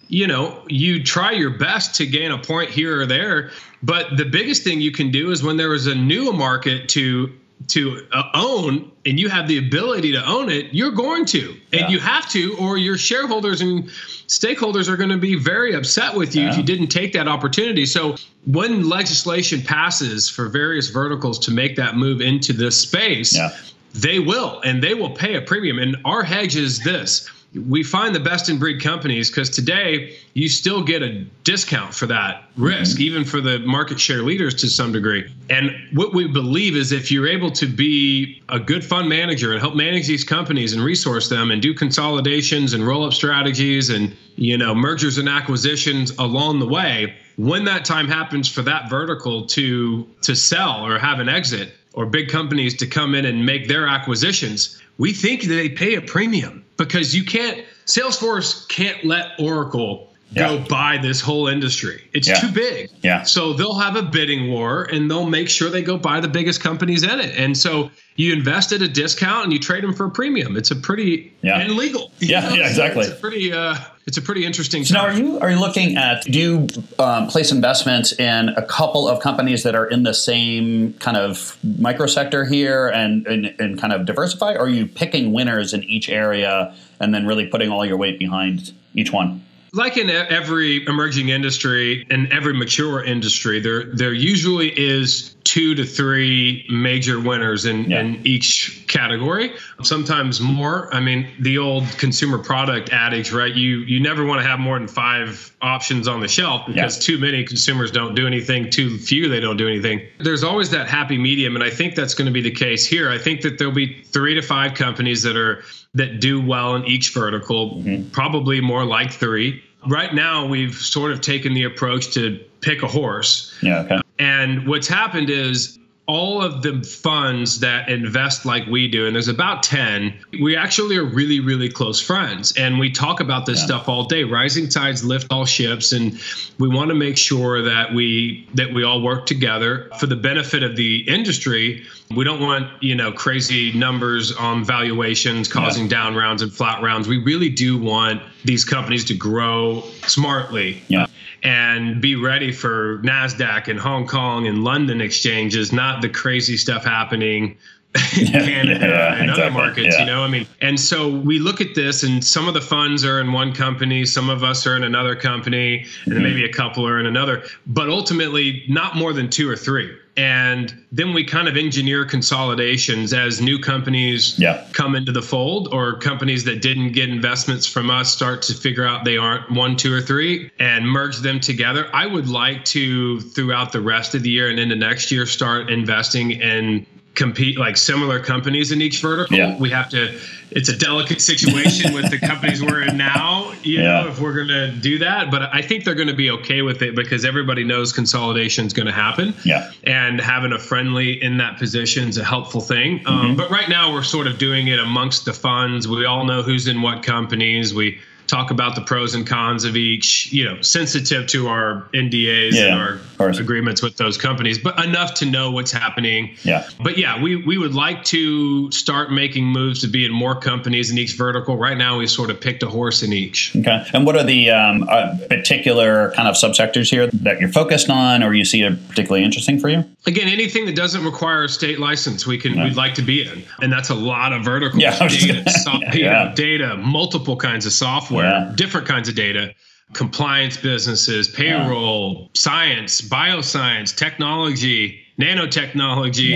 you 0.10 0.28
know 0.28 0.62
you 0.68 1.02
try 1.02 1.32
your 1.32 1.52
best 1.52 1.96
to 1.96 2.06
gain 2.06 2.32
a 2.32 2.38
point 2.38 2.70
here 2.70 3.00
or 3.00 3.06
there 3.06 3.50
but 3.82 4.18
the 4.18 4.26
biggest 4.26 4.66
thing 4.66 4.82
you 4.82 4.92
can 4.92 5.10
do 5.10 5.32
is 5.32 5.42
when 5.42 5.56
there 5.56 5.74
is 5.74 5.88
a 5.88 5.96
new 5.96 6.34
market 6.34 6.90
to 6.90 7.32
to 7.68 8.06
uh, 8.12 8.24
own 8.34 8.92
and 9.06 9.20
you 9.20 9.30
have 9.30 9.48
the 9.48 9.58
ability 9.58 10.12
to 10.12 10.24
own 10.26 10.50
it 10.50 10.74
you're 10.74 10.92
going 10.92 11.26
to 11.26 11.50
and 11.72 11.82
yeah. 11.82 11.88
you 11.88 12.00
have 12.00 12.30
to 12.30 12.56
or 12.60 12.78
your 12.78 12.98
shareholders 12.98 13.62
and 13.62 13.86
stakeholders 14.28 14.88
are 14.88 14.98
going 14.98 15.10
to 15.10 15.18
be 15.18 15.36
very 15.36 15.74
upset 15.74 16.14
with 16.16 16.36
you 16.36 16.44
yeah. 16.44 16.52
if 16.52 16.58
you 16.58 16.64
didn't 16.64 16.88
take 16.88 17.14
that 17.14 17.28
opportunity 17.28 17.86
so 17.86 18.16
when 18.46 18.88
legislation 18.88 19.62
passes 19.62 20.30
for 20.30 20.48
various 20.48 20.90
verticals 20.90 21.40
to 21.40 21.50
make 21.50 21.76
that 21.76 21.96
move 21.96 22.22
into 22.22 22.54
this 22.54 22.78
space 22.80 23.36
yeah. 23.36 23.50
they 23.94 24.20
will 24.20 24.62
and 24.62 24.84
they 24.84 24.94
will 24.94 25.12
pay 25.12 25.36
a 25.36 25.42
premium 25.42 25.80
and 25.80 25.98
our 26.06 26.24
hedge 26.24 26.56
is 26.56 26.84
this 26.84 27.30
we 27.56 27.84
find 27.84 28.14
the 28.14 28.20
best 28.20 28.50
in 28.50 28.58
breed 28.58 28.82
companies 28.82 29.30
because 29.30 29.50
today 29.50 30.18
you 30.34 30.50
still 30.50 30.84
get 30.84 31.02
a 31.02 31.24
discount 31.44 31.94
for 31.94 32.06
that 32.08 32.44
risk, 32.58 32.96
mm-hmm. 32.96 33.04
even 33.04 33.26
for 33.26 33.40
the 33.40 33.60
market 33.60 34.00
share 34.00 34.22
leaders 34.24 34.54
to 34.56 34.68
some 34.68 34.92
degree. 34.92 35.32
And 35.50 35.72
what 35.94 36.14
we 36.14 36.28
believe 36.28 36.76
is 36.76 36.92
if 36.92 37.12
you're 37.12 37.28
able 37.28 37.52
to 37.52 37.68
be 37.68 38.42
a 38.50 38.60
good 38.60 38.84
fund 38.84 39.08
manager 39.08 39.52
and 39.52 39.62
help 39.62 39.76
manage 39.76 40.08
these 40.08 40.24
companies 40.24 40.74
and 40.74 40.84
resource 40.84 41.30
them 41.30 41.52
and 41.52 41.62
do 41.62 41.74
consolidations 41.74 42.74
and 42.74 42.86
roll 42.86 43.06
up 43.06 43.14
strategies 43.14 43.90
and 43.90 44.16
you 44.36 44.58
know 44.58 44.76
mergers 44.76 45.18
and 45.18 45.30
acquisitions 45.30 46.12
along 46.18 46.60
the 46.60 46.68
way, 46.68 47.16
when 47.38 47.64
that 47.66 47.86
time 47.86 48.08
happens 48.08 48.50
for 48.50 48.64
that 48.64 48.90
vertical 48.90 49.46
to 49.48 50.08
to 50.22 50.36
sell 50.36 50.86
or 50.86 51.00
have 51.00 51.20
an 51.20 51.30
exit 51.30 51.74
or 51.94 52.06
big 52.06 52.28
companies 52.28 52.76
to 52.76 52.86
come 52.86 53.16
in 53.16 53.24
and 53.24 53.46
make 53.46 53.70
their 53.70 53.88
acquisitions, 53.88 54.82
we 54.98 55.14
think 55.14 55.44
they 55.44 55.70
pay 55.70 55.96
a 55.96 56.02
premium 56.02 56.65
because 56.78 57.16
you 57.16 57.24
can't 57.24 57.66
Salesforce 57.86 58.68
can't 58.68 59.04
let 59.06 59.32
Oracle 59.40 60.14
yeah. 60.32 60.50
go 60.50 60.60
buy 60.68 60.98
this 60.98 61.22
whole 61.22 61.48
industry. 61.48 62.08
It's 62.14 62.28
yeah. 62.28 62.36
too 62.36 62.52
big. 62.52 62.90
Yeah. 63.02 63.24
So 63.24 63.54
they'll 63.54 63.78
have 63.78 63.96
a 63.96 64.02
bidding 64.02 64.52
war 64.52 64.84
and 64.92 65.10
they'll 65.10 65.30
make 65.30 65.50
sure 65.50 65.70
they 65.70 65.84
go 65.84 65.98
buy 65.98 66.20
the 66.20 66.28
biggest 66.28 66.62
companies 66.62 67.04
in 67.04 67.20
it. 67.20 67.38
And 67.38 67.58
so 67.58 67.92
you 68.16 68.34
invest 68.34 68.72
at 68.72 68.82
a 68.82 68.88
discount 68.88 69.46
and 69.46 69.54
you 69.54 69.60
trade 69.60 69.84
them 69.84 69.94
for 69.94 70.06
a 70.06 70.12
premium. 70.12 70.58
It's 70.58 70.72
a 70.72 70.76
pretty 70.76 71.34
yeah. 71.42 71.60
and 71.60 71.74
legal. 71.74 72.12
Yeah, 72.20 72.42
know? 72.42 72.56
yeah, 72.56 72.68
exactly. 72.68 73.06
It's 73.06 73.18
a 73.18 73.22
pretty 73.22 73.54
uh 73.54 73.76
it's 74.08 74.18
a 74.18 74.22
pretty 74.22 74.46
interesting. 74.46 74.86
So 74.86 74.94
now, 74.94 75.06
are 75.06 75.14
you 75.14 75.40
are 75.40 75.50
you 75.50 75.60
looking 75.60 75.98
at 75.98 76.24
do 76.26 76.40
you 76.40 76.68
um, 77.00 77.28
place 77.28 77.52
investments 77.52 78.12
in 78.14 78.50
a 78.50 78.62
couple 78.62 79.08
of 79.08 79.20
companies 79.20 79.64
that 79.64 79.74
are 79.76 79.88
in 79.88 80.04
the 80.04 80.14
same 80.14 80.94
kind 80.94 81.18
of 81.18 81.58
micro 81.80 82.06
sector 82.06 82.46
here 82.46 82.88
and, 82.88 83.26
and 83.26 83.56
and 83.60 83.80
kind 83.80 83.94
of 83.94 84.06
diversify? 84.06 84.54
Or 84.54 84.66
are 84.66 84.70
you 84.70 84.86
picking 84.86 85.34
winners 85.34 85.74
in 85.74 85.84
each 85.84 86.08
area 86.10 86.76
and 87.00 87.14
then 87.14 87.26
really 87.26 87.48
putting 87.48 87.72
all 87.72 87.86
your 87.86 87.98
weight 87.98 88.20
behind 88.20 88.74
each 88.94 89.12
one? 89.12 89.42
like 89.76 89.98
in 89.98 90.10
every 90.10 90.86
emerging 90.86 91.30
industry 91.30 92.08
and 92.10 92.32
every 92.32 92.54
mature 92.54 93.04
industry, 93.04 93.60
there 93.60 93.84
there 93.94 94.14
usually 94.14 94.70
is 94.70 95.35
two 95.46 95.76
to 95.76 95.86
three 95.86 96.66
major 96.70 97.20
winners 97.20 97.66
in, 97.66 97.90
yeah. 97.90 98.02
in 98.02 98.20
each 98.26 98.84
category. 98.88 99.54
Sometimes 99.84 100.42
more. 100.42 100.94
I 100.94 101.00
mean, 101.00 101.28
the 101.40 101.60
old 101.60 101.88
consumer 101.98 102.40
product 102.40 102.90
adage, 102.92 103.32
right? 103.32 103.54
You 103.54 103.78
you 103.80 104.00
never 104.00 104.26
want 104.26 104.42
to 104.42 104.48
have 104.48 104.60
more 104.60 104.78
than 104.78 104.88
five 104.88 105.56
options 105.62 106.08
on 106.08 106.20
the 106.20 106.28
shelf 106.28 106.66
because 106.66 106.98
yeah. 106.98 107.16
too 107.16 107.22
many 107.22 107.46
consumers 107.46 107.92
don't 107.92 108.16
do 108.16 108.28
anything, 108.28 108.70
too 108.70 108.98
few 108.98 109.30
they 109.30 109.40
don't 109.40 109.58
do 109.58 109.68
anything. 109.68 110.02
There's 110.20 110.44
always 110.44 110.72
that 110.72 110.90
happy 110.90 111.18
medium, 111.18 111.56
and 111.56 111.64
I 111.64 111.70
think 111.70 111.96
that's 111.96 112.16
going 112.16 112.26
to 112.26 112.34
be 112.34 112.42
the 112.42 112.52
case 112.52 112.86
here. 112.86 113.10
I 113.10 113.18
think 113.18 113.42
that 113.42 113.58
there'll 113.58 113.74
be 113.74 114.02
three 114.04 114.34
to 114.34 114.42
five 114.42 114.74
companies 114.74 115.22
that 115.24 115.38
are 115.38 115.64
that 115.94 116.20
do 116.20 116.42
well 116.46 116.76
in 116.76 116.86
each 116.86 117.14
vertical, 117.14 117.76
mm-hmm. 117.76 118.10
probably 118.10 118.60
more 118.60 118.84
like 118.84 119.14
three. 119.14 119.64
Right 119.88 120.14
now, 120.16 120.48
we've 120.48 120.74
sort 120.74 121.12
of 121.12 121.22
taken 121.22 121.54
the 121.54 121.64
approach 121.64 122.12
to 122.16 122.44
pick 122.62 122.82
a 122.82 122.88
horse. 122.88 123.56
Yeah. 123.62 123.82
Okay. 123.82 124.00
And 124.20 124.68
what's 124.68 124.88
happened 124.88 125.30
is 125.30 125.78
all 126.08 126.42
of 126.42 126.62
the 126.62 126.84
funds 126.84 127.60
that 127.62 127.90
invest 127.90 128.46
like 128.46 128.66
we 128.68 128.88
do, 128.88 129.08
and 129.08 129.16
there's 129.16 129.28
about 129.28 129.64
10, 129.64 130.14
we 130.42 130.56
actually 130.56 130.98
are 130.98 131.06
really, 131.06 131.40
really 131.40 131.70
close 131.70 132.00
friends. 132.00 132.54
And 132.58 132.80
we 132.80 132.92
talk 132.92 133.20
about 133.20 133.46
this 133.46 133.60
yeah. 133.60 133.66
stuff 133.66 133.90
all 133.90 134.04
day. 134.06 134.24
Rising 134.24 134.70
tides 134.70 135.04
lift 135.04 135.28
all 135.32 135.46
ships. 135.46 135.92
And 135.92 136.20
we 136.60 136.70
want 136.70 136.90
to 136.90 136.96
make 136.96 137.18
sure 137.18 137.62
that 137.64 137.94
we 137.94 138.48
that 138.54 138.74
we 138.74 138.84
all 138.84 139.02
work 139.02 139.26
together 139.26 139.90
for 140.00 140.06
the 140.06 140.16
benefit 140.16 140.62
of 140.62 140.76
the 140.76 141.00
industry. 141.10 141.84
We 142.16 142.24
don't 142.24 142.40
want, 142.40 142.84
you 142.84 142.94
know, 142.94 143.12
crazy 143.12 143.74
numbers 143.74 144.32
on 144.32 144.64
valuations 144.64 145.48
causing 145.48 145.86
yeah. 145.86 145.90
down 145.90 146.16
rounds 146.16 146.44
and 146.44 146.54
flat 146.54 146.84
rounds. 146.84 147.08
We 147.08 147.18
really 147.18 147.50
do 147.50 147.82
want 147.82 148.22
these 148.44 148.64
companies 148.64 149.06
to 149.06 149.16
grow 149.16 149.84
smartly. 150.06 150.84
Yeah 150.88 151.05
and 151.46 152.02
be 152.02 152.16
ready 152.16 152.52
for 152.52 152.98
NASDAQ 153.04 153.68
and 153.68 153.80
Hong 153.80 154.08
Kong 154.08 154.48
and 154.48 154.64
London 154.64 155.00
exchanges, 155.00 155.72
not 155.72 156.02
the 156.02 156.10
crazy 156.10 156.58
stuff 156.58 156.84
happening 156.84 157.56
in 158.18 158.28
Canada 158.28 158.88
yeah, 158.88 159.14
and 159.14 159.30
exactly. 159.30 159.44
other 159.44 159.52
markets, 159.52 159.96
yeah. 159.96 160.00
you 160.00 160.06
know, 160.08 160.24
I 160.24 160.28
mean, 160.28 160.48
and 160.62 160.80
so 160.80 161.08
we 161.08 161.38
look 161.38 161.62
at 161.62 161.76
this 161.76 162.02
and 162.02 162.26
some 162.26 162.48
of 162.48 162.56
the 162.56 162.62
funds 162.62 163.06
are 163.06 163.22
in 163.22 163.32
one 163.32 163.54
company, 163.54 164.06
some 164.06 164.28
of 164.28 164.44
us 164.44 164.66
are 164.66 164.76
in 164.76 164.84
another 164.84 165.16
company, 165.16 165.78
and 165.78 165.86
mm-hmm. 165.86 166.14
then 166.14 166.24
maybe 166.24 166.44
a 166.44 166.52
couple 166.52 166.86
are 166.86 167.00
in 167.00 167.06
another, 167.06 167.44
but 167.68 167.90
ultimately 167.90 168.66
not 168.68 168.96
more 168.96 169.14
than 169.14 169.30
two 169.30 169.48
or 169.48 169.56
three 169.56 169.96
and 170.18 170.74
then 170.92 171.14
we 171.14 171.24
kind 171.26 171.48
of 171.48 171.58
engineer 171.58 172.06
consolidations 172.06 173.12
as 173.14 173.42
new 173.42 173.60
companies 173.60 174.40
yeah. 174.40 174.66
come 174.72 174.96
into 174.96 175.12
the 175.12 175.22
fold 175.22 175.68
or 175.74 175.98
companies 176.00 176.44
that 176.46 176.62
didn't 176.62 176.94
get 176.94 177.10
investments 177.10 177.66
from 177.66 177.90
us 177.90 178.12
start 178.12 178.42
to 178.42 178.54
figure 178.54 178.86
out 178.86 179.04
they 179.04 179.18
aren't 179.18 179.50
one 179.52 179.76
two 179.76 179.94
or 179.94 180.02
three 180.02 180.50
and 180.60 180.88
merge 180.88 181.18
them 181.18 181.40
together 181.40 181.90
i 181.94 182.06
would 182.06 182.30
like 182.30 182.64
to 182.64 183.20
throughout 183.22 183.72
the 183.72 183.82
rest 183.82 184.16
of 184.16 184.24
the 184.24 184.30
year 184.30 184.50
and 184.50 184.60
into 184.60 184.76
next 184.76 185.12
year 185.12 185.26
start 185.26 185.70
investing 185.70 186.32
in 186.32 186.86
compete 187.16 187.58
like 187.58 187.78
similar 187.78 188.20
companies 188.20 188.72
in 188.72 188.82
each 188.82 189.02
vertical. 189.02 189.36
Yeah. 189.36 189.58
We 189.58 189.70
have 189.72 189.90
to. 189.90 190.20
It's 190.52 190.70
a 190.70 190.78
delicate 190.78 191.22
situation 191.22 191.94
with 191.94 192.12
the 192.12 192.20
companies 192.20 192.62
we're 192.62 192.84
in 192.84 192.98
now. 192.98 193.52
You 193.64 193.82
yeah. 193.82 194.02
know, 194.02 194.08
if 194.10 194.20
we're 194.20 194.36
going 194.36 194.50
to 194.50 194.72
do 194.72 195.00
that, 195.00 195.32
but 195.32 195.50
I 195.54 195.62
think 195.62 195.84
they're 195.84 195.96
going 195.96 196.08
to 196.08 196.14
be 196.14 196.30
okay 196.32 196.62
with 196.62 196.82
it 196.82 196.96
because 196.96 197.26
everybody 197.26 197.64
knows 197.64 197.92
consolidation 197.92 198.66
is 198.66 198.74
going 198.74 198.86
to 198.86 198.92
happen. 198.92 199.34
Yeah, 199.44 199.72
and 199.84 200.20
having 200.20 200.54
a 200.54 200.60
friendly 200.60 201.22
in 201.22 201.38
that 201.38 201.58
position 201.58 202.10
is 202.10 202.18
a 202.18 202.24
helpful 202.24 202.62
thing. 202.62 203.02
Um, 203.06 203.16
mm-hmm. 203.16 203.26
Um, 203.26 203.36
but 203.36 203.50
right 203.50 203.70
now, 203.70 203.92
we're 203.92 204.04
sort 204.04 204.28
of 204.28 204.38
doing 204.38 204.68
it 204.68 204.80
amongst 204.80 205.26
the 205.26 205.34
funds. 205.34 205.88
We 205.88 206.06
all 206.06 206.26
know 206.26 206.44
who's 206.44 206.68
in 206.68 206.82
what 206.82 207.02
companies. 207.02 207.74
We 207.74 208.00
talk 208.28 208.52
about 208.52 208.76
the 208.76 208.82
pros 208.82 209.16
and 209.16 209.26
cons 209.26 209.64
of 209.66 209.76
each, 209.76 210.32
you 210.32 210.46
know, 210.46 210.62
sensitive 210.62 211.28
to 211.28 211.48
our 211.48 211.88
NDAs 211.94 212.54
yeah, 212.54 212.66
and 212.66 213.00
our 213.20 213.30
agreements 213.30 213.82
with 213.82 213.98
those 213.98 214.18
companies, 214.18 214.58
but 214.58 214.84
enough 214.84 215.14
to 215.16 215.26
know 215.26 215.52
what's 215.52 215.72
happening. 215.72 216.36
Yeah. 216.44 216.68
But 216.82 216.98
yeah, 216.98 217.22
we, 217.22 217.36
we 217.36 217.58
would 217.58 217.74
like 217.74 218.04
to 218.06 218.72
start 218.72 219.12
making 219.12 219.46
moves 219.46 219.82
to 219.82 219.88
be 219.88 220.06
in 220.06 220.12
more 220.12 220.36
companies 220.36 220.92
in 220.92 220.98
each 220.98 221.14
vertical. 221.14 221.58
Right 221.58 221.78
now, 221.78 221.98
we 221.98 222.08
sort 222.08 222.30
of 222.30 222.42
picked 222.42 222.64
a 222.64 222.70
horse 222.70 223.04
in 223.04 223.14
each. 223.14 223.56
Okay. 223.56 223.86
And 223.94 224.06
what 224.06 224.16
are 224.16 224.24
the 224.24 224.52
um, 224.52 224.88
uh, 224.90 225.18
particular 225.30 226.12
kind 226.12 226.28
of 226.28 226.36
subsectors 226.36 226.90
here 226.90 227.08
that 227.08 227.40
you're 227.40 227.50
focused 227.50 227.90
on 227.90 228.24
or 228.24 228.34
you 228.34 228.46
see 228.46 228.64
are 228.64 228.76
particularly 228.90 229.24
interesting 229.24 229.60
for 229.60 229.70
you? 229.70 229.84
Again, 230.08 230.28
anything 230.28 230.66
that 230.66 230.76
doesn't 230.76 231.04
require 231.04 231.44
a 231.44 231.50
state 231.50 231.80
license, 231.80 232.28
we 232.28 232.38
can, 232.38 232.62
we'd 232.62 232.76
like 232.76 232.94
to 232.96 233.02
be 233.02 233.28
in. 233.28 233.44
And 233.62 233.72
that's 233.72 233.90
a 233.90 233.96
lot 233.96 234.34
of 234.34 234.44
verticals. 234.44 234.82
Yeah. 234.82 234.98
Data, 235.08 235.50
so, 235.50 235.72
yeah. 235.94 236.34
data, 236.36 236.78
multiple 236.78 237.36
kinds 237.36 237.66
of 237.66 237.72
software 237.72 238.15
software, 238.16 238.48
yeah. 238.50 238.56
different 238.56 238.88
kinds 238.88 239.10
of 239.10 239.16
data, 239.16 239.54
compliance 239.94 240.58
businesses, 240.58 241.28
payroll, 241.28 242.22
yeah. 242.22 242.28
science, 242.34 243.02
bioscience, 243.02 243.96
technology, 243.96 245.02
nanotechnology. 245.20 246.32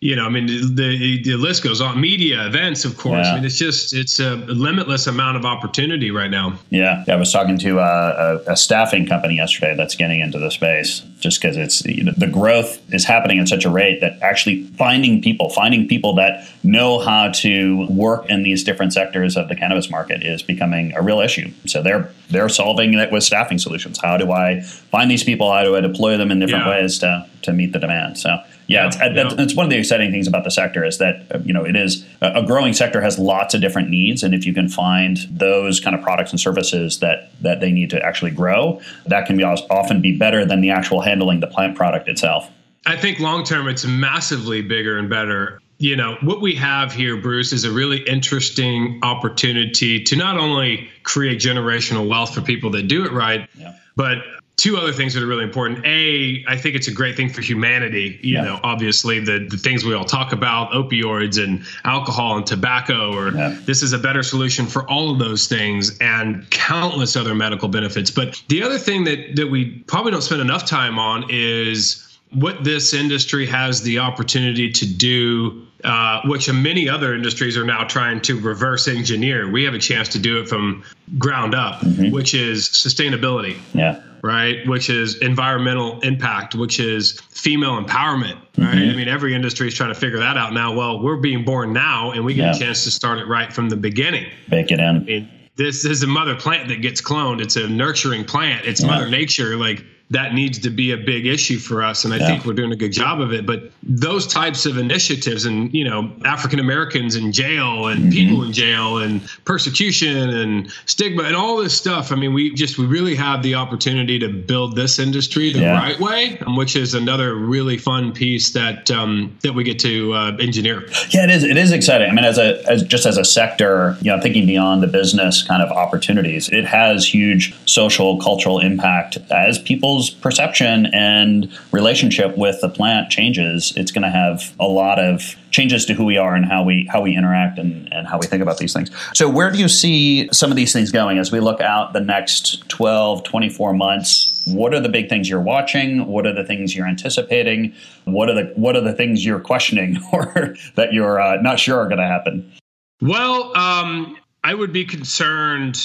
You 0.00 0.14
know, 0.14 0.26
I 0.26 0.28
mean, 0.28 0.46
the, 0.46 1.22
the 1.22 1.36
list 1.36 1.64
goes 1.64 1.80
on. 1.80 1.98
Media, 1.98 2.46
events, 2.46 2.84
of 2.84 2.98
course. 2.98 3.26
Yeah. 3.26 3.32
I 3.32 3.34
mean, 3.36 3.46
it's 3.46 3.56
just 3.56 3.94
it's 3.94 4.20
a 4.20 4.36
limitless 4.36 5.06
amount 5.06 5.38
of 5.38 5.46
opportunity 5.46 6.10
right 6.10 6.30
now. 6.30 6.58
Yeah, 6.68 7.02
yeah 7.06 7.14
I 7.14 7.16
was 7.16 7.32
talking 7.32 7.58
to 7.60 7.80
uh, 7.80 8.42
a, 8.46 8.52
a, 8.52 8.56
staffing 8.56 9.06
company 9.06 9.36
yesterday 9.36 9.74
that's 9.74 9.94
getting 9.94 10.20
into 10.20 10.38
the 10.38 10.50
space, 10.50 11.00
just 11.18 11.40
because 11.40 11.56
it's 11.56 11.82
you 11.86 12.04
know, 12.04 12.12
the 12.14 12.26
growth 12.26 12.78
is 12.92 13.06
happening 13.06 13.38
at 13.38 13.48
such 13.48 13.64
a 13.64 13.70
rate 13.70 14.02
that 14.02 14.20
actually 14.20 14.64
finding 14.76 15.22
people, 15.22 15.48
finding 15.48 15.88
people 15.88 16.14
that 16.16 16.46
know 16.62 16.98
how 16.98 17.30
to 17.30 17.86
work 17.88 18.28
in 18.28 18.42
these 18.42 18.62
different 18.64 18.92
sectors 18.92 19.34
of 19.34 19.48
the 19.48 19.56
cannabis 19.56 19.88
market 19.88 20.22
is 20.22 20.42
becoming 20.42 20.94
a 20.94 21.00
real 21.00 21.20
issue. 21.20 21.50
So 21.64 21.82
they're 21.82 22.12
they're 22.28 22.50
solving 22.50 22.92
it 22.94 23.10
with 23.10 23.24
staffing 23.24 23.58
solutions. 23.58 23.98
How 24.02 24.18
do 24.18 24.30
I 24.30 24.60
find 24.60 25.10
these 25.10 25.24
people? 25.24 25.50
How 25.50 25.64
do 25.64 25.74
I 25.74 25.80
deploy 25.80 26.18
them 26.18 26.30
in 26.30 26.38
different 26.38 26.66
yeah. 26.66 26.80
ways 26.82 26.98
to 26.98 27.26
to 27.42 27.52
meet 27.54 27.72
the 27.72 27.78
demand? 27.78 28.18
So 28.18 28.36
yeah, 28.66 28.86
it's, 28.86 28.96
yeah. 28.96 29.34
it's 29.38 29.54
one 29.54 29.64
of 29.64 29.70
the 29.70 29.78
exciting 29.78 30.10
things 30.10 30.26
about 30.26 30.44
the 30.44 30.50
sector 30.50 30.84
is 30.84 30.98
that 30.98 31.26
uh, 31.32 31.38
you 31.44 31.52
know 31.52 31.64
it 31.64 31.76
is 31.76 32.04
a 32.20 32.44
growing 32.44 32.72
sector 32.72 33.00
has 33.00 33.18
lots 33.18 33.54
of 33.54 33.60
different 33.60 33.90
needs, 33.90 34.22
and 34.22 34.34
if 34.34 34.44
you 34.44 34.52
can 34.52 34.68
find 34.68 35.18
those 35.30 35.78
kind 35.78 35.94
of 35.94 36.02
products 36.02 36.30
and 36.30 36.40
services 36.40 36.98
that 36.98 37.30
that 37.42 37.60
they 37.60 37.70
need 37.70 37.90
to 37.90 38.02
actually 38.02 38.32
grow, 38.32 38.80
that 39.06 39.26
can 39.26 39.36
be 39.36 39.44
often 39.44 40.00
be 40.00 40.16
better 40.16 40.44
than 40.44 40.60
the 40.60 40.70
actual 40.70 41.00
handling 41.00 41.40
the 41.40 41.46
plant 41.46 41.76
product 41.76 42.08
itself. 42.08 42.50
I 42.86 42.96
think 42.96 43.20
long 43.20 43.44
term, 43.44 43.68
it's 43.68 43.84
massively 43.84 44.62
bigger 44.62 44.98
and 44.98 45.08
better. 45.08 45.60
You 45.78 45.94
know, 45.94 46.16
what 46.22 46.40
we 46.40 46.54
have 46.54 46.92
here, 46.92 47.20
Bruce, 47.20 47.52
is 47.52 47.64
a 47.64 47.70
really 47.70 47.98
interesting 48.08 48.98
opportunity 49.02 50.02
to 50.02 50.16
not 50.16 50.38
only 50.38 50.88
create 51.02 51.38
generational 51.38 52.08
wealth 52.08 52.34
for 52.34 52.40
people 52.40 52.70
that 52.70 52.84
do 52.88 53.04
it 53.04 53.12
right, 53.12 53.48
yeah. 53.58 53.74
but 53.94 54.18
two 54.56 54.76
other 54.76 54.92
things 54.92 55.12
that 55.14 55.22
are 55.22 55.26
really 55.26 55.44
important. 55.44 55.84
A, 55.84 56.42
I 56.48 56.56
think 56.56 56.76
it's 56.76 56.88
a 56.88 56.92
great 56.92 57.14
thing 57.16 57.28
for 57.28 57.42
humanity. 57.42 58.18
You 58.22 58.34
yeah. 58.34 58.44
know, 58.44 58.60
obviously 58.62 59.20
the, 59.20 59.46
the 59.48 59.58
things 59.58 59.84
we 59.84 59.94
all 59.94 60.04
talk 60.04 60.32
about, 60.32 60.70
opioids 60.72 61.42
and 61.42 61.64
alcohol 61.84 62.38
and 62.38 62.46
tobacco, 62.46 63.14
or 63.14 63.34
yeah. 63.34 63.58
this 63.66 63.82
is 63.82 63.92
a 63.92 63.98
better 63.98 64.22
solution 64.22 64.66
for 64.66 64.88
all 64.90 65.10
of 65.10 65.18
those 65.18 65.46
things 65.46 65.96
and 65.98 66.48
countless 66.50 67.16
other 67.16 67.34
medical 67.34 67.68
benefits. 67.68 68.10
But 68.10 68.42
the 68.48 68.62
other 68.62 68.78
thing 68.78 69.04
that 69.04 69.36
that 69.36 69.48
we 69.48 69.78
probably 69.86 70.12
don't 70.12 70.22
spend 70.22 70.40
enough 70.40 70.64
time 70.64 70.98
on 70.98 71.26
is 71.28 72.02
what 72.32 72.64
this 72.64 72.94
industry 72.94 73.46
has 73.46 73.82
the 73.82 73.98
opportunity 73.98 74.70
to 74.72 74.86
do 74.86 75.66
uh, 75.84 76.20
which 76.24 76.50
many 76.50 76.88
other 76.88 77.14
industries 77.14 77.56
are 77.56 77.64
now 77.64 77.84
trying 77.84 78.20
to 78.22 78.40
reverse 78.40 78.88
engineer. 78.88 79.48
We 79.48 79.62
have 79.64 79.74
a 79.74 79.78
chance 79.78 80.08
to 80.08 80.18
do 80.18 80.40
it 80.40 80.48
from 80.48 80.82
ground 81.18 81.54
up, 81.54 81.80
mm-hmm. 81.82 82.10
which 82.10 82.34
is 82.34 82.68
sustainability. 82.68 83.58
Yeah 83.74 84.00
right? 84.22 84.66
Which 84.66 84.90
is 84.90 85.16
environmental 85.18 86.00
impact, 86.00 86.54
which 86.54 86.80
is 86.80 87.20
female 87.30 87.82
empowerment, 87.82 88.36
right? 88.56 88.74
Mm-hmm. 88.74 88.90
I 88.90 88.96
mean, 88.96 89.08
every 89.08 89.34
industry 89.34 89.68
is 89.68 89.74
trying 89.74 89.92
to 89.92 89.98
figure 89.98 90.18
that 90.18 90.36
out 90.36 90.52
now. 90.52 90.74
Well, 90.74 91.02
we're 91.02 91.16
being 91.16 91.44
born 91.44 91.72
now, 91.72 92.12
and 92.12 92.24
we 92.24 92.34
get 92.34 92.44
yeah. 92.44 92.56
a 92.56 92.58
chance 92.58 92.84
to 92.84 92.90
start 92.90 93.18
it 93.18 93.26
right 93.26 93.52
from 93.52 93.68
the 93.68 93.76
beginning. 93.76 94.26
Bake 94.48 94.70
it 94.70 94.80
in. 94.80 94.96
I 94.96 94.98
mean, 95.00 95.28
this 95.56 95.84
is 95.84 96.02
a 96.02 96.06
mother 96.06 96.34
plant 96.34 96.68
that 96.68 96.82
gets 96.82 97.00
cloned. 97.00 97.40
It's 97.40 97.56
a 97.56 97.66
nurturing 97.66 98.24
plant. 98.24 98.66
It's 98.66 98.82
yeah. 98.82 98.88
Mother 98.88 99.08
Nature. 99.08 99.56
Like 99.56 99.84
that 100.10 100.34
needs 100.34 100.60
to 100.60 100.70
be 100.70 100.92
a 100.92 100.96
big 100.96 101.26
issue 101.26 101.58
for 101.58 101.82
us 101.82 102.04
and 102.04 102.14
i 102.14 102.16
yeah. 102.18 102.26
think 102.26 102.44
we're 102.44 102.52
doing 102.52 102.70
a 102.70 102.76
good 102.76 102.92
job 102.92 103.20
of 103.20 103.32
it 103.32 103.44
but 103.44 103.72
those 103.82 104.26
types 104.26 104.64
of 104.64 104.78
initiatives 104.78 105.46
and 105.46 105.72
you 105.74 105.82
know 105.82 106.12
african 106.24 106.60
americans 106.60 107.16
in 107.16 107.32
jail 107.32 107.88
and 107.88 108.00
mm-hmm. 108.00 108.10
people 108.10 108.44
in 108.44 108.52
jail 108.52 108.98
and 108.98 109.20
persecution 109.44 110.28
and 110.30 110.70
stigma 110.86 111.24
and 111.24 111.34
all 111.34 111.56
this 111.56 111.76
stuff 111.76 112.12
i 112.12 112.14
mean 112.14 112.32
we 112.32 112.54
just 112.54 112.78
we 112.78 112.86
really 112.86 113.16
have 113.16 113.42
the 113.42 113.54
opportunity 113.54 114.16
to 114.18 114.28
build 114.28 114.76
this 114.76 115.00
industry 115.00 115.52
the 115.52 115.60
yeah. 115.60 115.76
right 115.76 115.98
way 115.98 116.38
which 116.56 116.76
is 116.76 116.94
another 116.94 117.34
really 117.34 117.76
fun 117.76 118.12
piece 118.12 118.52
that 118.52 118.90
um, 118.92 119.36
that 119.42 119.54
we 119.54 119.64
get 119.64 119.78
to 119.78 120.12
uh, 120.12 120.36
engineer 120.38 120.86
yeah 121.10 121.24
it 121.24 121.30
is 121.30 121.42
it 121.42 121.56
is 121.56 121.72
exciting 121.72 122.08
i 122.08 122.12
mean 122.12 122.24
as 122.24 122.38
a 122.38 122.62
as 122.70 122.84
just 122.84 123.06
as 123.06 123.16
a 123.16 123.24
sector 123.24 123.96
you 124.00 124.10
know 124.14 124.20
thinking 124.20 124.46
beyond 124.46 124.84
the 124.84 124.86
business 124.86 125.42
kind 125.42 125.62
of 125.62 125.70
opportunities 125.70 126.48
it 126.50 126.64
has 126.64 127.12
huge 127.12 127.52
social 127.68 128.18
cultural 128.20 128.60
impact 128.60 129.18
as 129.30 129.58
people 129.58 129.95
people's 129.96 130.10
perception 130.10 130.86
and 130.92 131.50
relationship 131.72 132.36
with 132.36 132.60
the 132.60 132.68
plant 132.68 133.10
changes, 133.10 133.72
it's 133.76 133.90
going 133.90 134.02
to 134.02 134.10
have 134.10 134.54
a 134.60 134.66
lot 134.66 134.98
of 134.98 135.36
changes 135.50 135.86
to 135.86 135.94
who 135.94 136.04
we 136.04 136.18
are 136.18 136.34
and 136.34 136.44
how 136.44 136.62
we 136.62 136.86
how 136.92 137.00
we 137.00 137.16
interact 137.16 137.58
and, 137.58 137.90
and 137.92 138.06
how 138.06 138.18
we 138.18 138.26
think 138.26 138.42
about 138.42 138.58
these 138.58 138.72
things. 138.74 138.90
So 139.14 139.28
where 139.28 139.50
do 139.50 139.58
you 139.58 139.68
see 139.68 140.28
some 140.32 140.50
of 140.50 140.56
these 140.56 140.72
things 140.72 140.92
going 140.92 141.18
as 141.18 141.32
we 141.32 141.40
look 141.40 141.60
out 141.60 141.94
the 141.94 142.00
next 142.00 142.68
12, 142.68 143.24
24 143.24 143.72
months? 143.72 144.42
What 144.46 144.74
are 144.74 144.80
the 144.80 144.90
big 144.90 145.08
things 145.08 145.30
you're 145.30 145.40
watching? 145.40 146.06
What 146.06 146.26
are 146.26 146.34
the 146.34 146.44
things 146.44 146.76
you're 146.76 146.86
anticipating? 146.86 147.74
What 148.04 148.28
are 148.28 148.34
the 148.34 148.52
what 148.56 148.76
are 148.76 148.82
the 148.82 148.92
things 148.92 149.24
you're 149.24 149.40
questioning 149.40 149.98
or 150.12 150.56
that 150.74 150.92
you're 150.92 151.20
uh, 151.20 151.40
not 151.40 151.58
sure 151.58 151.80
are 151.80 151.86
going 151.86 151.98
to 151.98 152.06
happen? 152.06 152.52
Well, 153.00 153.56
um, 153.56 154.16
I 154.44 154.54
would 154.54 154.72
be 154.72 154.84
concerned 154.84 155.76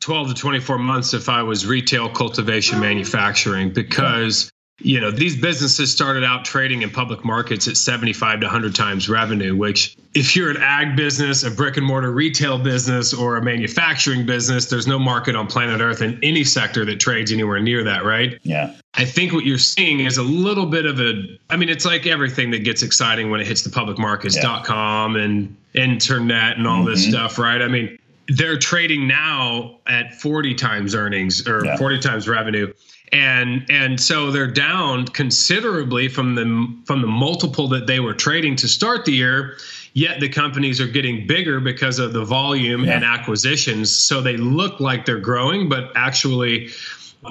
12 0.00 0.28
to 0.28 0.34
24 0.34 0.78
months 0.78 1.14
if 1.14 1.28
I 1.28 1.42
was 1.42 1.66
retail 1.66 2.08
cultivation 2.08 2.80
manufacturing 2.80 3.72
because 3.72 4.50
you 4.80 5.00
know 5.00 5.10
these 5.10 5.36
businesses 5.36 5.90
started 5.90 6.22
out 6.22 6.44
trading 6.44 6.82
in 6.82 6.90
public 6.90 7.24
markets 7.24 7.66
at 7.66 7.76
75 7.76 8.40
to 8.40 8.46
100 8.46 8.74
times 8.74 9.08
revenue 9.08 9.56
which 9.56 9.96
if 10.14 10.36
you're 10.36 10.50
an 10.50 10.56
ag 10.58 10.96
business 10.96 11.42
a 11.42 11.50
brick 11.50 11.76
and 11.76 11.84
mortar 11.84 12.12
retail 12.12 12.58
business 12.58 13.12
or 13.12 13.36
a 13.36 13.42
manufacturing 13.42 14.24
business 14.24 14.66
there's 14.66 14.86
no 14.86 14.98
market 14.98 15.34
on 15.34 15.46
planet 15.46 15.80
earth 15.80 16.00
in 16.00 16.18
any 16.22 16.44
sector 16.44 16.84
that 16.84 17.00
trades 17.00 17.32
anywhere 17.32 17.58
near 17.58 17.82
that 17.82 18.04
right 18.04 18.38
yeah 18.44 18.72
i 18.94 19.04
think 19.04 19.32
what 19.32 19.44
you're 19.44 19.58
seeing 19.58 20.00
is 20.00 20.16
a 20.16 20.22
little 20.22 20.66
bit 20.66 20.86
of 20.86 21.00
a 21.00 21.24
i 21.50 21.56
mean 21.56 21.68
it's 21.68 21.84
like 21.84 22.06
everything 22.06 22.50
that 22.50 22.62
gets 22.62 22.82
exciting 22.82 23.30
when 23.30 23.40
it 23.40 23.46
hits 23.46 23.62
the 23.62 23.70
public 23.70 23.98
markets 23.98 24.36
yeah. 24.36 24.42
dot 24.42 24.64
com 24.64 25.16
and 25.16 25.56
internet 25.74 26.56
and 26.56 26.68
all 26.68 26.78
mm-hmm. 26.78 26.90
this 26.90 27.04
stuff 27.04 27.36
right 27.36 27.62
i 27.62 27.68
mean 27.68 27.98
they're 28.28 28.58
trading 28.58 29.08
now 29.08 29.78
at 29.86 30.14
40 30.14 30.54
times 30.54 30.94
earnings 30.94 31.46
or 31.46 31.64
yeah. 31.64 31.76
40 31.76 31.98
times 31.98 32.28
revenue 32.28 32.72
and 33.12 33.64
and 33.70 34.00
so 34.00 34.30
they're 34.30 34.50
down 34.50 35.06
considerably 35.06 36.08
from 36.08 36.34
the 36.34 36.84
from 36.84 37.00
the 37.00 37.06
multiple 37.06 37.68
that 37.68 37.86
they 37.86 38.00
were 38.00 38.14
trading 38.14 38.56
to 38.56 38.68
start 38.68 39.04
the 39.04 39.12
year 39.12 39.56
yet 39.94 40.20
the 40.20 40.28
companies 40.28 40.80
are 40.80 40.86
getting 40.86 41.26
bigger 41.26 41.60
because 41.60 41.98
of 41.98 42.12
the 42.12 42.24
volume 42.24 42.84
yeah. 42.84 42.92
and 42.92 43.04
acquisitions 43.04 43.94
so 43.94 44.20
they 44.20 44.36
look 44.36 44.78
like 44.80 45.06
they're 45.06 45.18
growing 45.18 45.68
but 45.68 45.90
actually 45.96 46.68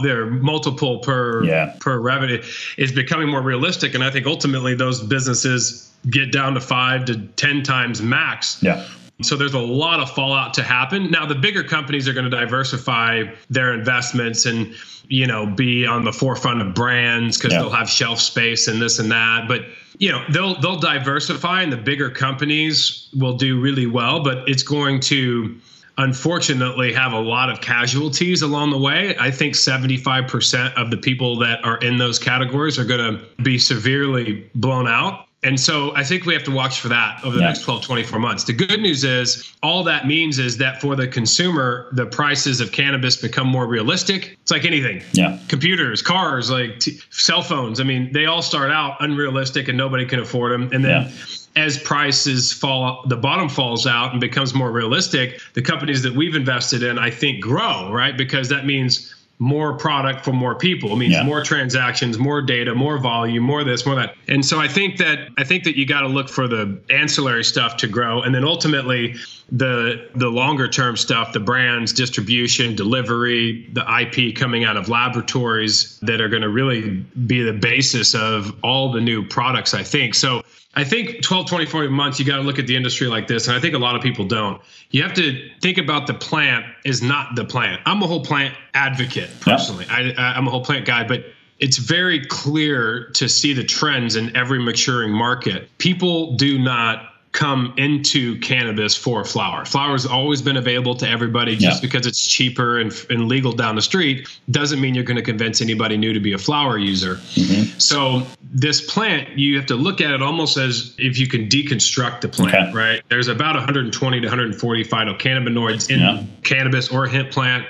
their 0.03 0.25
multiple 0.25 0.99
per 0.99 1.43
yeah. 1.43 1.75
per 1.79 1.99
revenue 1.99 2.41
is 2.77 2.91
becoming 2.91 3.29
more 3.29 3.41
realistic 3.41 3.93
and 3.93 4.03
i 4.03 4.09
think 4.09 4.25
ultimately 4.25 4.73
those 4.73 5.01
businesses 5.03 5.91
get 6.09 6.31
down 6.31 6.53
to 6.53 6.61
5 6.61 7.05
to 7.05 7.19
10 7.19 7.63
times 7.63 8.01
max 8.01 8.61
yeah 8.63 8.87
so 9.21 9.35
there's 9.35 9.53
a 9.53 9.59
lot 9.59 9.99
of 9.99 10.11
fallout 10.11 10.53
to 10.55 10.63
happen. 10.63 11.09
Now 11.09 11.25
the 11.25 11.35
bigger 11.35 11.63
companies 11.63 12.07
are 12.07 12.13
going 12.13 12.29
to 12.29 12.35
diversify 12.35 13.23
their 13.49 13.73
investments 13.73 14.45
and 14.45 14.75
you 15.07 15.25
know 15.25 15.45
be 15.47 15.85
on 15.85 16.03
the 16.03 16.13
forefront 16.13 16.61
of 16.61 16.75
brands 16.75 17.37
because 17.37 17.53
yeah. 17.53 17.61
they'll 17.61 17.71
have 17.71 17.89
shelf 17.89 18.19
space 18.19 18.67
and 18.67 18.81
this 18.81 18.99
and 18.99 19.11
that. 19.11 19.47
But 19.47 19.61
you 19.97 20.11
know 20.11 20.23
they'll 20.31 20.59
they'll 20.61 20.79
diversify 20.79 21.63
and 21.63 21.71
the 21.71 21.77
bigger 21.77 22.11
companies 22.11 23.09
will 23.17 23.35
do 23.35 23.59
really 23.59 23.87
well. 23.87 24.23
But 24.23 24.47
it's 24.47 24.63
going 24.63 24.99
to 25.01 25.59
unfortunately 25.97 26.93
have 26.93 27.11
a 27.11 27.19
lot 27.19 27.49
of 27.49 27.59
casualties 27.59 28.43
along 28.43 28.69
the 28.69 28.77
way. 28.77 29.17
I 29.17 29.31
think 29.31 29.55
75% 29.55 30.75
of 30.75 30.91
the 30.91 30.97
people 30.97 31.39
that 31.39 31.65
are 31.65 31.77
in 31.77 31.97
those 31.97 32.19
categories 32.19 32.77
are 32.77 32.85
going 32.85 33.17
to 33.17 33.25
be 33.41 33.57
severely 33.57 34.47
blown 34.53 34.87
out 34.87 35.26
And 35.47 35.57
so 35.57 35.95
I 35.95 36.03
think 36.03 36.25
we 36.25 36.33
have 36.33 36.43
to 36.43 36.51
watch 36.51 36.81
for 36.81 36.89
that 36.89 37.23
over 37.23 37.35
the 37.35 37.41
yeah. 37.41 37.47
next 37.47 37.61
12, 37.61 37.81
24 37.81 38.19
months. 38.19 38.43
The 38.43 38.51
good 38.51 38.81
news 38.81 39.05
is 39.05 39.55
all 39.63 39.81
that 39.85 40.05
means 40.05 40.39
is 40.39 40.57
that 40.57 40.81
for 40.81 40.97
the 40.97 41.07
consumer, 41.07 41.87
the 41.93 42.05
prices 42.05 42.59
of 42.59 42.73
cannabis 42.73 43.15
become 43.15 43.47
more 43.47 43.65
realistic. 43.65 44.37
It's 44.41 44.51
like 44.51 44.65
anything. 44.65 45.01
Yeah. 45.13 45.39
Computers, 45.47 46.01
cars, 46.01 46.51
like 46.51 46.79
t- 46.79 46.99
cell 47.11 47.41
phones. 47.41 47.79
I 47.79 47.85
mean, 47.85 48.11
they 48.11 48.25
all 48.25 48.41
start 48.41 48.71
out 48.71 48.97
unrealistic 48.99 49.69
and 49.69 49.77
nobody 49.77 50.05
can 50.05 50.19
afford 50.19 50.51
them. 50.51 50.63
And 50.73 50.83
then 50.83 51.03
yeah 51.03 51.11
as 51.57 51.79
prices 51.79 52.53
fall, 52.53 53.03
the 53.07 53.17
bottom 53.17 53.49
falls 53.49 53.87
out 53.87 54.11
and 54.11 54.21
becomes 54.21 54.53
more 54.53 54.71
realistic, 54.71 55.41
the 55.53 55.61
companies 55.61 56.03
that 56.03 56.13
we've 56.13 56.35
invested 56.35 56.83
in, 56.83 56.99
I 56.99 57.09
think, 57.09 57.41
grow, 57.41 57.91
right? 57.91 58.15
Because 58.15 58.47
that 58.49 58.63
means 58.63 59.15
more 59.39 59.77
product 59.77 60.25
for 60.25 60.33
more 60.33 60.55
people. 60.55 60.91
It 60.93 60.97
means 60.97 61.13
yeah. 61.13 61.23
more 61.23 61.43
transactions, 61.43 62.17
more 62.17 62.41
data, 62.41 62.73
more 62.73 62.97
volume, 62.97 63.43
more 63.43 63.63
this, 63.63 63.85
more 63.85 63.95
that. 63.95 64.15
And 64.27 64.43
so 64.43 64.59
I 64.59 64.67
think 64.67 64.97
that 64.97 65.29
I 65.37 65.43
think 65.43 65.63
that 65.65 65.77
you 65.77 65.85
got 65.85 66.01
to 66.01 66.07
look 66.07 66.27
for 66.27 66.47
the 66.47 66.79
ancillary 66.89 67.43
stuff 67.43 67.77
to 67.77 67.87
grow, 67.87 68.21
and 68.23 68.33
then 68.33 68.43
ultimately 68.43 69.15
the 69.51 70.09
the 70.15 70.29
longer 70.29 70.67
term 70.67 70.97
stuff, 70.97 71.33
the 71.33 71.39
brands, 71.39 71.93
distribution, 71.93 72.75
delivery, 72.75 73.69
the 73.73 73.85
IP 74.01 74.35
coming 74.35 74.63
out 74.63 74.75
of 74.75 74.89
laboratories 74.89 75.99
that 76.01 76.19
are 76.19 76.29
going 76.29 76.41
to 76.41 76.49
really 76.49 77.05
be 77.27 77.43
the 77.43 77.53
basis 77.53 78.15
of 78.15 78.55
all 78.63 78.91
the 78.91 79.01
new 79.01 79.25
products. 79.25 79.73
I 79.73 79.83
think 79.83 80.15
so. 80.15 80.41
I 80.77 80.83
think 80.83 81.23
12, 81.23 81.47
24 81.47 81.89
months, 81.89 82.19
you 82.19 82.25
got 82.25 82.35
to 82.35 82.43
look 82.43 82.59
at 82.59 82.67
the 82.67 82.75
industry 82.75 83.07
like 83.07 83.25
this. 83.25 83.47
And 83.47 83.57
I 83.57 83.59
think 83.59 83.73
a 83.73 83.79
lot 83.79 83.95
of 83.95 84.03
people 84.03 84.25
don't. 84.25 84.61
You 84.91 85.01
have 85.01 85.15
to 85.15 85.49
think 85.59 85.79
about 85.79 86.05
the 86.05 86.13
plant 86.13 86.65
is 86.85 87.01
not 87.01 87.35
the 87.35 87.45
plant. 87.45 87.81
I'm 87.87 88.03
a 88.03 88.05
whole 88.05 88.23
plant 88.23 88.53
advocate 88.75 89.31
personally. 89.41 89.87
I, 89.89 90.13
I'm 90.15 90.47
a 90.47 90.51
whole 90.51 90.63
plant 90.63 90.85
guy, 90.85 91.03
but 91.03 91.25
it's 91.57 91.77
very 91.77 92.23
clear 92.27 93.09
to 93.15 93.27
see 93.27 93.53
the 93.53 93.63
trends 93.63 94.15
in 94.15 94.35
every 94.35 94.63
maturing 94.63 95.11
market. 95.11 95.67
People 95.79 96.35
do 96.35 96.59
not 96.59 97.11
come 97.31 97.73
into 97.77 98.39
cannabis 98.39 98.95
for 98.95 99.23
flower. 99.23 99.65
Flower's 99.65 100.05
always 100.05 100.41
been 100.41 100.57
available 100.57 100.95
to 100.95 101.07
everybody 101.07 101.55
just 101.55 101.83
yeah. 101.83 101.87
because 101.87 102.07
it's 102.07 102.25
cheaper 102.25 102.79
and, 102.79 102.91
and, 103.09 103.27
legal 103.27 103.51
down 103.51 103.75
the 103.75 103.81
street 103.81 104.27
doesn't 104.49 104.79
mean 104.79 104.95
you're 104.95 105.03
going 105.03 105.17
to 105.17 105.23
convince 105.23 105.61
anybody 105.61 105.97
new 105.97 106.13
to 106.13 106.19
be 106.19 106.33
a 106.33 106.37
flower 106.37 106.77
user. 106.77 107.15
Mm-hmm. 107.15 107.77
So 107.77 108.25
this 108.41 108.81
plant, 108.81 109.37
you 109.37 109.57
have 109.57 109.65
to 109.67 109.75
look 109.75 110.01
at 110.01 110.11
it 110.11 110.21
almost 110.21 110.57
as 110.57 110.95
if 110.97 111.19
you 111.19 111.27
can 111.27 111.47
deconstruct 111.47 112.21
the 112.21 112.29
plant, 112.29 112.55
okay. 112.55 112.73
right? 112.73 113.03
There's 113.09 113.27
about 113.27 113.55
120 113.55 114.21
to 114.21 114.27
140 114.27 114.83
phytocannabinoids 114.85 115.91
in 115.91 115.99
yeah. 115.99 116.23
cannabis 116.43 116.89
or 116.89 117.05
hemp 117.05 117.31
plant 117.31 117.67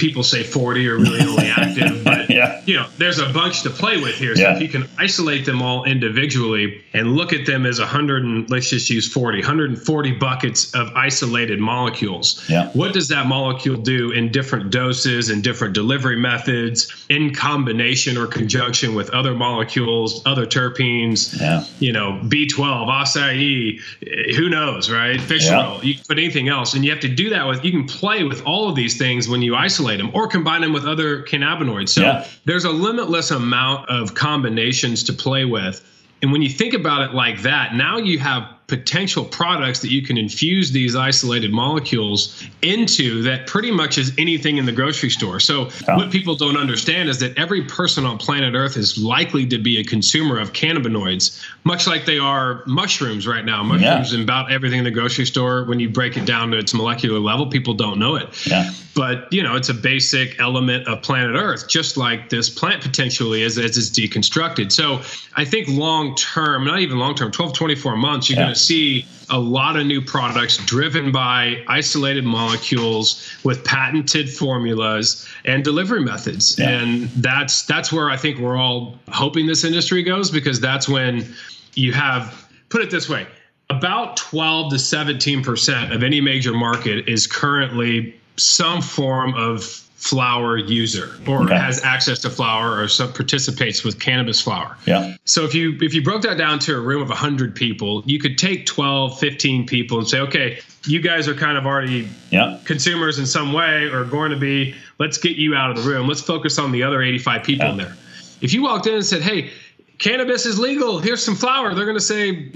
people 0.00 0.22
say 0.22 0.42
40 0.42 0.88
are 0.88 0.96
really 0.96 1.20
only 1.20 1.46
active, 1.56 2.02
but 2.02 2.30
yeah. 2.30 2.62
you 2.64 2.74
know, 2.74 2.86
there's 2.96 3.18
a 3.18 3.28
bunch 3.28 3.62
to 3.62 3.70
play 3.70 4.00
with 4.00 4.14
here. 4.14 4.34
So 4.34 4.42
yeah. 4.42 4.56
if 4.56 4.62
you 4.62 4.68
can 4.68 4.88
isolate 4.98 5.44
them 5.44 5.60
all 5.60 5.84
individually 5.84 6.82
and 6.94 7.14
look 7.14 7.32
at 7.32 7.46
them 7.46 7.66
as 7.66 7.78
100 7.78 8.24
and 8.24 8.50
let's 8.50 8.70
just 8.70 8.88
use 8.88 9.12
40, 9.12 9.38
140 9.38 10.12
buckets 10.12 10.74
of 10.74 10.88
isolated 10.96 11.60
molecules. 11.60 12.42
Yeah. 12.48 12.70
What 12.70 12.94
does 12.94 13.08
that 13.08 13.26
molecule 13.26 13.76
do 13.76 14.10
in 14.12 14.32
different 14.32 14.70
doses 14.70 15.28
and 15.28 15.44
different 15.44 15.74
delivery 15.74 16.16
methods 16.16 17.06
in 17.10 17.34
combination 17.34 18.16
or 18.16 18.26
conjunction 18.26 18.94
with 18.94 19.10
other 19.10 19.34
molecules, 19.34 20.22
other 20.24 20.46
terpenes, 20.46 21.38
yeah. 21.38 21.64
you 21.78 21.92
know, 21.92 22.20
B12, 22.24 22.88
acai, 22.88 23.78
eh, 24.06 24.34
who 24.34 24.48
knows, 24.48 24.90
right? 24.90 25.20
Fish 25.20 25.50
oil, 25.50 25.80
you 25.82 25.94
can 25.94 26.04
put 26.08 26.18
anything 26.18 26.48
else. 26.48 26.72
And 26.72 26.84
you 26.84 26.90
have 26.90 27.00
to 27.00 27.08
do 27.08 27.28
that 27.30 27.46
with, 27.46 27.64
you 27.64 27.70
can 27.70 27.84
play 27.84 28.24
with 28.24 28.42
all 28.46 28.68
of 28.68 28.76
these 28.76 28.96
things 28.96 29.28
when 29.28 29.42
you 29.42 29.54
isolate 29.54 29.89
isolate 29.90 29.98
them 29.98 30.14
or 30.14 30.28
combine 30.28 30.60
them 30.62 30.72
with 30.72 30.86
other 30.86 31.22
cannabinoids. 31.22 31.90
So 31.90 32.02
yeah. 32.02 32.26
there's 32.44 32.64
a 32.64 32.70
limitless 32.70 33.30
amount 33.30 33.88
of 33.88 34.14
combinations 34.14 35.04
to 35.04 35.12
play 35.12 35.44
with. 35.44 35.86
And 36.22 36.32
when 36.32 36.42
you 36.42 36.50
think 36.50 36.74
about 36.74 37.02
it 37.02 37.14
like 37.14 37.42
that, 37.42 37.74
now 37.74 37.96
you 37.96 38.18
have 38.18 38.44
potential 38.70 39.24
products 39.24 39.80
that 39.80 39.90
you 39.90 40.00
can 40.00 40.16
infuse 40.16 40.70
these 40.70 40.94
isolated 40.94 41.52
molecules 41.52 42.46
into 42.62 43.20
that 43.22 43.48
pretty 43.48 43.72
much 43.72 43.98
is 43.98 44.12
anything 44.16 44.58
in 44.58 44.64
the 44.64 44.72
grocery 44.72 45.10
store. 45.10 45.40
So, 45.40 45.68
what 45.86 46.12
people 46.12 46.36
don't 46.36 46.56
understand 46.56 47.08
is 47.08 47.18
that 47.18 47.36
every 47.36 47.64
person 47.64 48.06
on 48.06 48.16
planet 48.16 48.54
Earth 48.54 48.76
is 48.76 48.96
likely 48.96 49.44
to 49.48 49.58
be 49.58 49.80
a 49.80 49.84
consumer 49.84 50.38
of 50.38 50.52
cannabinoids, 50.52 51.44
much 51.64 51.88
like 51.88 52.06
they 52.06 52.18
are 52.18 52.62
mushrooms 52.66 53.26
right 53.26 53.44
now. 53.44 53.62
Mushrooms 53.64 54.12
yeah. 54.12 54.14
and 54.14 54.22
about 54.22 54.52
everything 54.52 54.78
in 54.78 54.84
the 54.84 54.90
grocery 54.90 55.26
store, 55.26 55.64
when 55.64 55.80
you 55.80 55.90
break 55.90 56.16
it 56.16 56.24
down 56.24 56.52
to 56.52 56.56
its 56.56 56.72
molecular 56.72 57.18
level, 57.18 57.46
people 57.46 57.74
don't 57.74 57.98
know 57.98 58.14
it. 58.14 58.46
Yeah. 58.46 58.70
But, 58.94 59.32
you 59.32 59.42
know, 59.42 59.56
it's 59.56 59.68
a 59.68 59.74
basic 59.74 60.38
element 60.40 60.86
of 60.86 61.02
planet 61.02 61.34
Earth, 61.34 61.68
just 61.68 61.96
like 61.96 62.28
this 62.28 62.48
plant 62.48 62.82
potentially 62.82 63.42
is 63.42 63.58
as 63.58 63.76
it's 63.76 63.90
deconstructed. 63.90 64.70
So, 64.70 65.00
I 65.34 65.44
think 65.44 65.68
long 65.68 66.14
term, 66.16 66.64
not 66.64 66.80
even 66.80 66.98
long 66.98 67.14
term, 67.14 67.30
12, 67.30 67.54
24 67.54 67.96
months, 67.96 68.28
you're 68.28 68.38
yeah. 68.38 68.46
going 68.46 68.54
to 68.54 68.59
see 68.60 69.06
a 69.30 69.38
lot 69.38 69.76
of 69.76 69.86
new 69.86 70.02
products 70.02 70.56
driven 70.58 71.12
by 71.12 71.62
isolated 71.68 72.24
molecules 72.24 73.28
with 73.44 73.64
patented 73.64 74.28
formulas 74.28 75.26
and 75.44 75.62
delivery 75.62 76.02
methods. 76.02 76.58
Yeah. 76.58 76.70
And 76.70 77.08
that's 77.10 77.62
that's 77.62 77.92
where 77.92 78.10
I 78.10 78.16
think 78.16 78.38
we're 78.38 78.56
all 78.56 78.98
hoping 79.08 79.46
this 79.46 79.64
industry 79.64 80.02
goes 80.02 80.30
because 80.30 80.60
that's 80.60 80.88
when 80.88 81.32
you 81.74 81.92
have 81.92 82.48
put 82.68 82.82
it 82.82 82.90
this 82.90 83.08
way, 83.08 83.26
about 83.68 84.16
12 84.16 84.70
to 84.72 84.76
17% 84.76 85.94
of 85.94 86.02
any 86.02 86.20
major 86.20 86.52
market 86.52 87.08
is 87.08 87.26
currently 87.26 88.18
some 88.36 88.82
form 88.82 89.34
of 89.34 89.88
flower 90.00 90.56
user 90.56 91.14
or 91.28 91.42
okay. 91.42 91.54
has 91.54 91.84
access 91.84 92.18
to 92.20 92.30
flower 92.30 92.80
or 92.80 92.88
some 92.88 93.12
participates 93.12 93.84
with 93.84 94.00
cannabis 94.00 94.40
flower. 94.40 94.74
Yeah. 94.86 95.14
So 95.26 95.44
if 95.44 95.54
you 95.54 95.76
if 95.82 95.92
you 95.92 96.02
broke 96.02 96.22
that 96.22 96.38
down 96.38 96.58
to 96.60 96.74
a 96.74 96.80
room 96.80 97.02
of 97.02 97.10
100 97.10 97.54
people, 97.54 98.02
you 98.06 98.18
could 98.18 98.38
take 98.38 98.64
12, 98.64 99.20
15 99.20 99.66
people 99.66 99.98
and 99.98 100.08
say, 100.08 100.20
"Okay, 100.20 100.60
you 100.86 101.02
guys 101.02 101.28
are 101.28 101.34
kind 101.34 101.58
of 101.58 101.66
already 101.66 102.08
yeah. 102.30 102.58
consumers 102.64 103.18
in 103.18 103.26
some 103.26 103.52
way 103.52 103.84
or 103.84 104.04
going 104.04 104.30
to 104.30 104.38
be, 104.38 104.74
let's 104.98 105.18
get 105.18 105.36
you 105.36 105.54
out 105.54 105.70
of 105.70 105.76
the 105.76 105.82
room. 105.82 106.08
Let's 106.08 106.22
focus 106.22 106.58
on 106.58 106.72
the 106.72 106.82
other 106.82 107.02
85 107.02 107.42
people 107.44 107.66
yeah. 107.66 107.72
in 107.72 107.76
there." 107.76 107.96
If 108.40 108.54
you 108.54 108.62
walked 108.62 108.86
in 108.86 108.94
and 108.94 109.04
said, 109.04 109.20
"Hey, 109.20 109.50
cannabis 109.98 110.46
is 110.46 110.58
legal. 110.58 110.98
Here's 110.98 111.22
some 111.22 111.36
flower. 111.36 111.74
They're 111.74 111.84
going 111.84 111.98
to 111.98 112.00
say, 112.00 112.30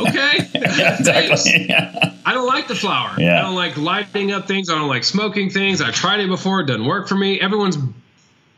okay, 0.00 0.48
yeah, 0.54 0.96
exactly. 0.98 1.66
Yeah. 1.68 2.13
I 2.26 2.32
don't 2.32 2.46
like 2.46 2.68
the 2.68 2.74
flower. 2.74 3.14
Yeah. 3.18 3.38
I 3.38 3.42
don't 3.42 3.54
like 3.54 3.76
lighting 3.76 4.32
up 4.32 4.46
things. 4.46 4.70
I 4.70 4.74
don't 4.74 4.88
like 4.88 5.04
smoking 5.04 5.50
things. 5.50 5.80
I 5.80 5.90
tried 5.90 6.20
it 6.20 6.28
before. 6.28 6.60
It 6.60 6.66
doesn't 6.66 6.86
work 6.86 7.08
for 7.08 7.16
me. 7.16 7.40
Everyone's 7.40 7.76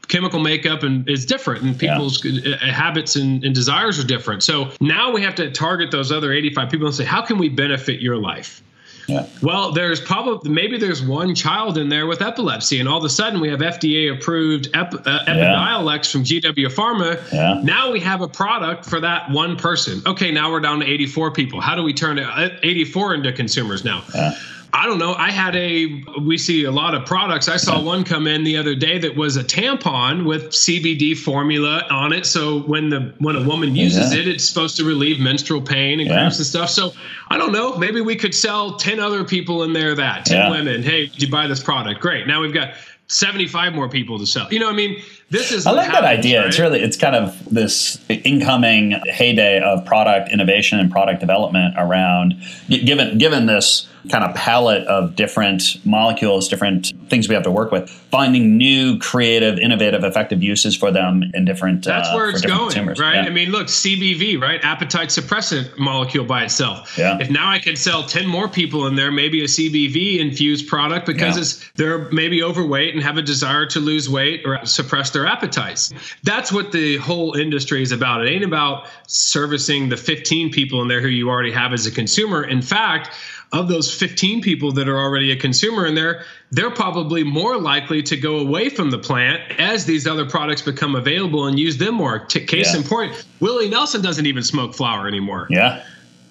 chemical 0.08 0.38
makeup 0.38 0.82
and 0.82 1.08
is 1.08 1.26
different 1.26 1.62
and 1.62 1.78
people's 1.78 2.24
yeah. 2.24 2.54
Uh, 2.54 2.72
habits 2.72 3.16
and, 3.16 3.44
and 3.44 3.54
desires 3.54 3.98
are 3.98 4.06
different. 4.06 4.42
So 4.42 4.70
now 4.80 5.12
we 5.12 5.22
have 5.22 5.34
to 5.36 5.50
target 5.50 5.90
those 5.90 6.12
other 6.12 6.32
85 6.32 6.70
people 6.70 6.86
and 6.86 6.94
say, 6.94 7.04
how 7.04 7.22
can 7.22 7.38
we 7.38 7.48
benefit 7.48 8.00
your 8.00 8.16
life? 8.16 8.62
Yeah. 9.06 9.26
Well, 9.42 9.72
there's 9.72 10.00
probably 10.00 10.50
maybe 10.50 10.78
there's 10.78 11.02
one 11.02 11.34
child 11.34 11.78
in 11.78 11.88
there 11.88 12.06
with 12.06 12.22
epilepsy, 12.22 12.80
and 12.80 12.88
all 12.88 12.98
of 12.98 13.04
a 13.04 13.08
sudden 13.08 13.40
we 13.40 13.48
have 13.48 13.60
FDA 13.60 14.12
approved 14.12 14.68
Ep, 14.74 14.94
uh, 14.94 15.24
Epidiolex 15.26 16.04
yeah. 16.04 16.10
from 16.10 16.24
GW 16.24 16.66
Pharma. 16.74 17.32
Yeah. 17.32 17.60
Now 17.62 17.92
we 17.92 18.00
have 18.00 18.20
a 18.20 18.28
product 18.28 18.84
for 18.84 19.00
that 19.00 19.30
one 19.30 19.56
person. 19.56 20.02
Okay, 20.06 20.30
now 20.30 20.50
we're 20.50 20.60
down 20.60 20.80
to 20.80 20.86
84 20.86 21.32
people. 21.32 21.60
How 21.60 21.74
do 21.74 21.82
we 21.82 21.92
turn 21.92 22.18
84 22.18 23.14
into 23.14 23.32
consumers 23.32 23.84
now? 23.84 24.02
Yeah. 24.14 24.32
I 24.76 24.84
don't 24.84 24.98
know. 24.98 25.14
I 25.14 25.30
had 25.30 25.56
a, 25.56 26.04
we 26.20 26.36
see 26.36 26.64
a 26.64 26.70
lot 26.70 26.94
of 26.94 27.06
products. 27.06 27.48
I 27.48 27.56
saw 27.56 27.80
one 27.80 28.04
come 28.04 28.26
in 28.26 28.44
the 28.44 28.58
other 28.58 28.74
day 28.74 28.98
that 28.98 29.16
was 29.16 29.38
a 29.38 29.42
tampon 29.42 30.26
with 30.26 30.50
CBD 30.50 31.16
formula 31.16 31.86
on 31.88 32.12
it. 32.12 32.26
So 32.26 32.60
when 32.60 32.90
the, 32.90 33.14
when 33.18 33.36
a 33.36 33.42
woman 33.42 33.74
uses 33.74 34.12
yeah. 34.12 34.20
it, 34.20 34.28
it's 34.28 34.44
supposed 34.46 34.76
to 34.76 34.84
relieve 34.84 35.18
menstrual 35.18 35.62
pain 35.62 35.98
and 35.98 36.10
yeah. 36.10 36.16
cramps 36.16 36.36
and 36.36 36.46
stuff. 36.46 36.68
So 36.68 36.92
I 37.28 37.38
don't 37.38 37.52
know. 37.52 37.78
Maybe 37.78 38.02
we 38.02 38.16
could 38.16 38.34
sell 38.34 38.76
10 38.76 39.00
other 39.00 39.24
people 39.24 39.62
in 39.62 39.72
there 39.72 39.94
that 39.94 40.26
10 40.26 40.36
yeah. 40.36 40.50
women. 40.50 40.82
Hey, 40.82 41.06
did 41.06 41.22
you 41.22 41.30
buy 41.30 41.46
this 41.46 41.62
product? 41.62 42.02
Great. 42.02 42.26
Now 42.26 42.42
we've 42.42 42.52
got 42.52 42.74
75 43.08 43.72
more 43.72 43.88
people 43.88 44.18
to 44.18 44.26
sell. 44.26 44.52
You 44.52 44.58
know, 44.58 44.68
I 44.68 44.74
mean, 44.74 45.00
this 45.30 45.52
is. 45.52 45.66
I 45.66 45.70
like 45.70 45.86
happens, 45.86 46.02
that 46.02 46.18
idea. 46.18 46.40
Right? 46.40 46.48
It's 46.48 46.58
really, 46.58 46.80
it's 46.80 46.96
kind 46.98 47.16
of 47.16 47.42
this 47.52 48.04
incoming 48.10 49.00
heyday 49.06 49.60
of 49.60 49.86
product 49.86 50.30
innovation 50.30 50.78
and 50.78 50.90
product 50.90 51.20
development 51.20 51.74
around, 51.78 52.34
given 52.68 53.16
given 53.16 53.46
this 53.46 53.88
kind 54.10 54.24
of 54.24 54.34
palette 54.34 54.86
of 54.86 55.16
different 55.16 55.84
molecules, 55.84 56.48
different 56.48 56.92
things 57.08 57.28
we 57.28 57.34
have 57.34 57.44
to 57.44 57.50
work 57.50 57.70
with, 57.70 57.88
finding 57.88 58.56
new, 58.56 58.98
creative, 58.98 59.58
innovative, 59.58 60.04
effective 60.04 60.42
uses 60.42 60.76
for 60.76 60.90
them 60.90 61.24
in 61.34 61.44
different. 61.44 61.84
That's 61.84 62.08
uh, 62.08 62.14
where 62.14 62.30
it's 62.30 62.40
going, 62.40 62.70
consumers. 62.70 62.98
right? 62.98 63.16
Yeah. 63.16 63.22
I 63.22 63.30
mean, 63.30 63.50
look, 63.50 63.66
CBV, 63.66 64.40
right? 64.40 64.62
Appetite 64.64 65.08
suppressant 65.08 65.76
molecule 65.78 66.24
by 66.24 66.44
itself. 66.44 66.96
Yeah. 66.96 67.18
If 67.20 67.30
now 67.30 67.50
I 67.50 67.58
can 67.58 67.76
sell 67.76 68.02
ten 68.02 68.26
more 68.26 68.48
people 68.48 68.86
in 68.86 68.96
there, 68.96 69.10
maybe 69.10 69.42
a 69.42 69.46
CBV 69.46 70.18
infused 70.18 70.68
product 70.68 71.06
because 71.06 71.36
yeah. 71.36 71.42
it's 71.42 71.70
they're 71.74 72.10
maybe 72.10 72.42
overweight 72.42 72.94
and 72.94 73.02
have 73.02 73.18
a 73.18 73.22
desire 73.22 73.66
to 73.66 73.80
lose 73.80 74.08
weight 74.08 74.42
or 74.44 74.64
suppress 74.64 75.10
their 75.10 75.26
appetites. 75.26 75.92
That's 76.22 76.52
what 76.52 76.72
the 76.72 76.96
whole 76.98 77.34
industry 77.34 77.82
is 77.82 77.92
about. 77.92 78.26
It 78.26 78.30
ain't 78.30 78.44
about 78.44 78.88
servicing 79.06 79.88
the 79.88 79.96
15 79.96 80.50
people 80.50 80.82
in 80.82 80.88
there 80.88 81.00
who 81.00 81.08
you 81.08 81.28
already 81.28 81.52
have 81.52 81.72
as 81.72 81.86
a 81.86 81.90
consumer. 81.90 82.44
In 82.44 82.62
fact, 82.62 83.10
of 83.52 83.68
those 83.68 83.94
15 83.94 84.42
people 84.42 84.72
that 84.72 84.88
are 84.88 84.98
already 84.98 85.30
a 85.30 85.36
consumer 85.36 85.86
in 85.86 85.94
there, 85.94 86.24
they're 86.50 86.70
probably 86.70 87.22
more 87.22 87.58
likely 87.58 88.02
to 88.02 88.16
go 88.16 88.38
away 88.38 88.68
from 88.68 88.90
the 88.90 88.98
plant 88.98 89.40
as 89.58 89.84
these 89.84 90.06
other 90.06 90.28
products 90.28 90.62
become 90.62 90.94
available 90.94 91.46
and 91.46 91.58
use 91.58 91.76
them 91.76 91.94
more. 91.94 92.18
T- 92.18 92.44
case 92.44 92.72
yeah. 92.72 92.80
in 92.80 92.86
point, 92.86 93.24
Willie 93.40 93.68
Nelson 93.68 94.02
doesn't 94.02 94.26
even 94.26 94.42
smoke 94.42 94.74
flower 94.74 95.06
anymore. 95.06 95.46
Yeah. 95.50 95.84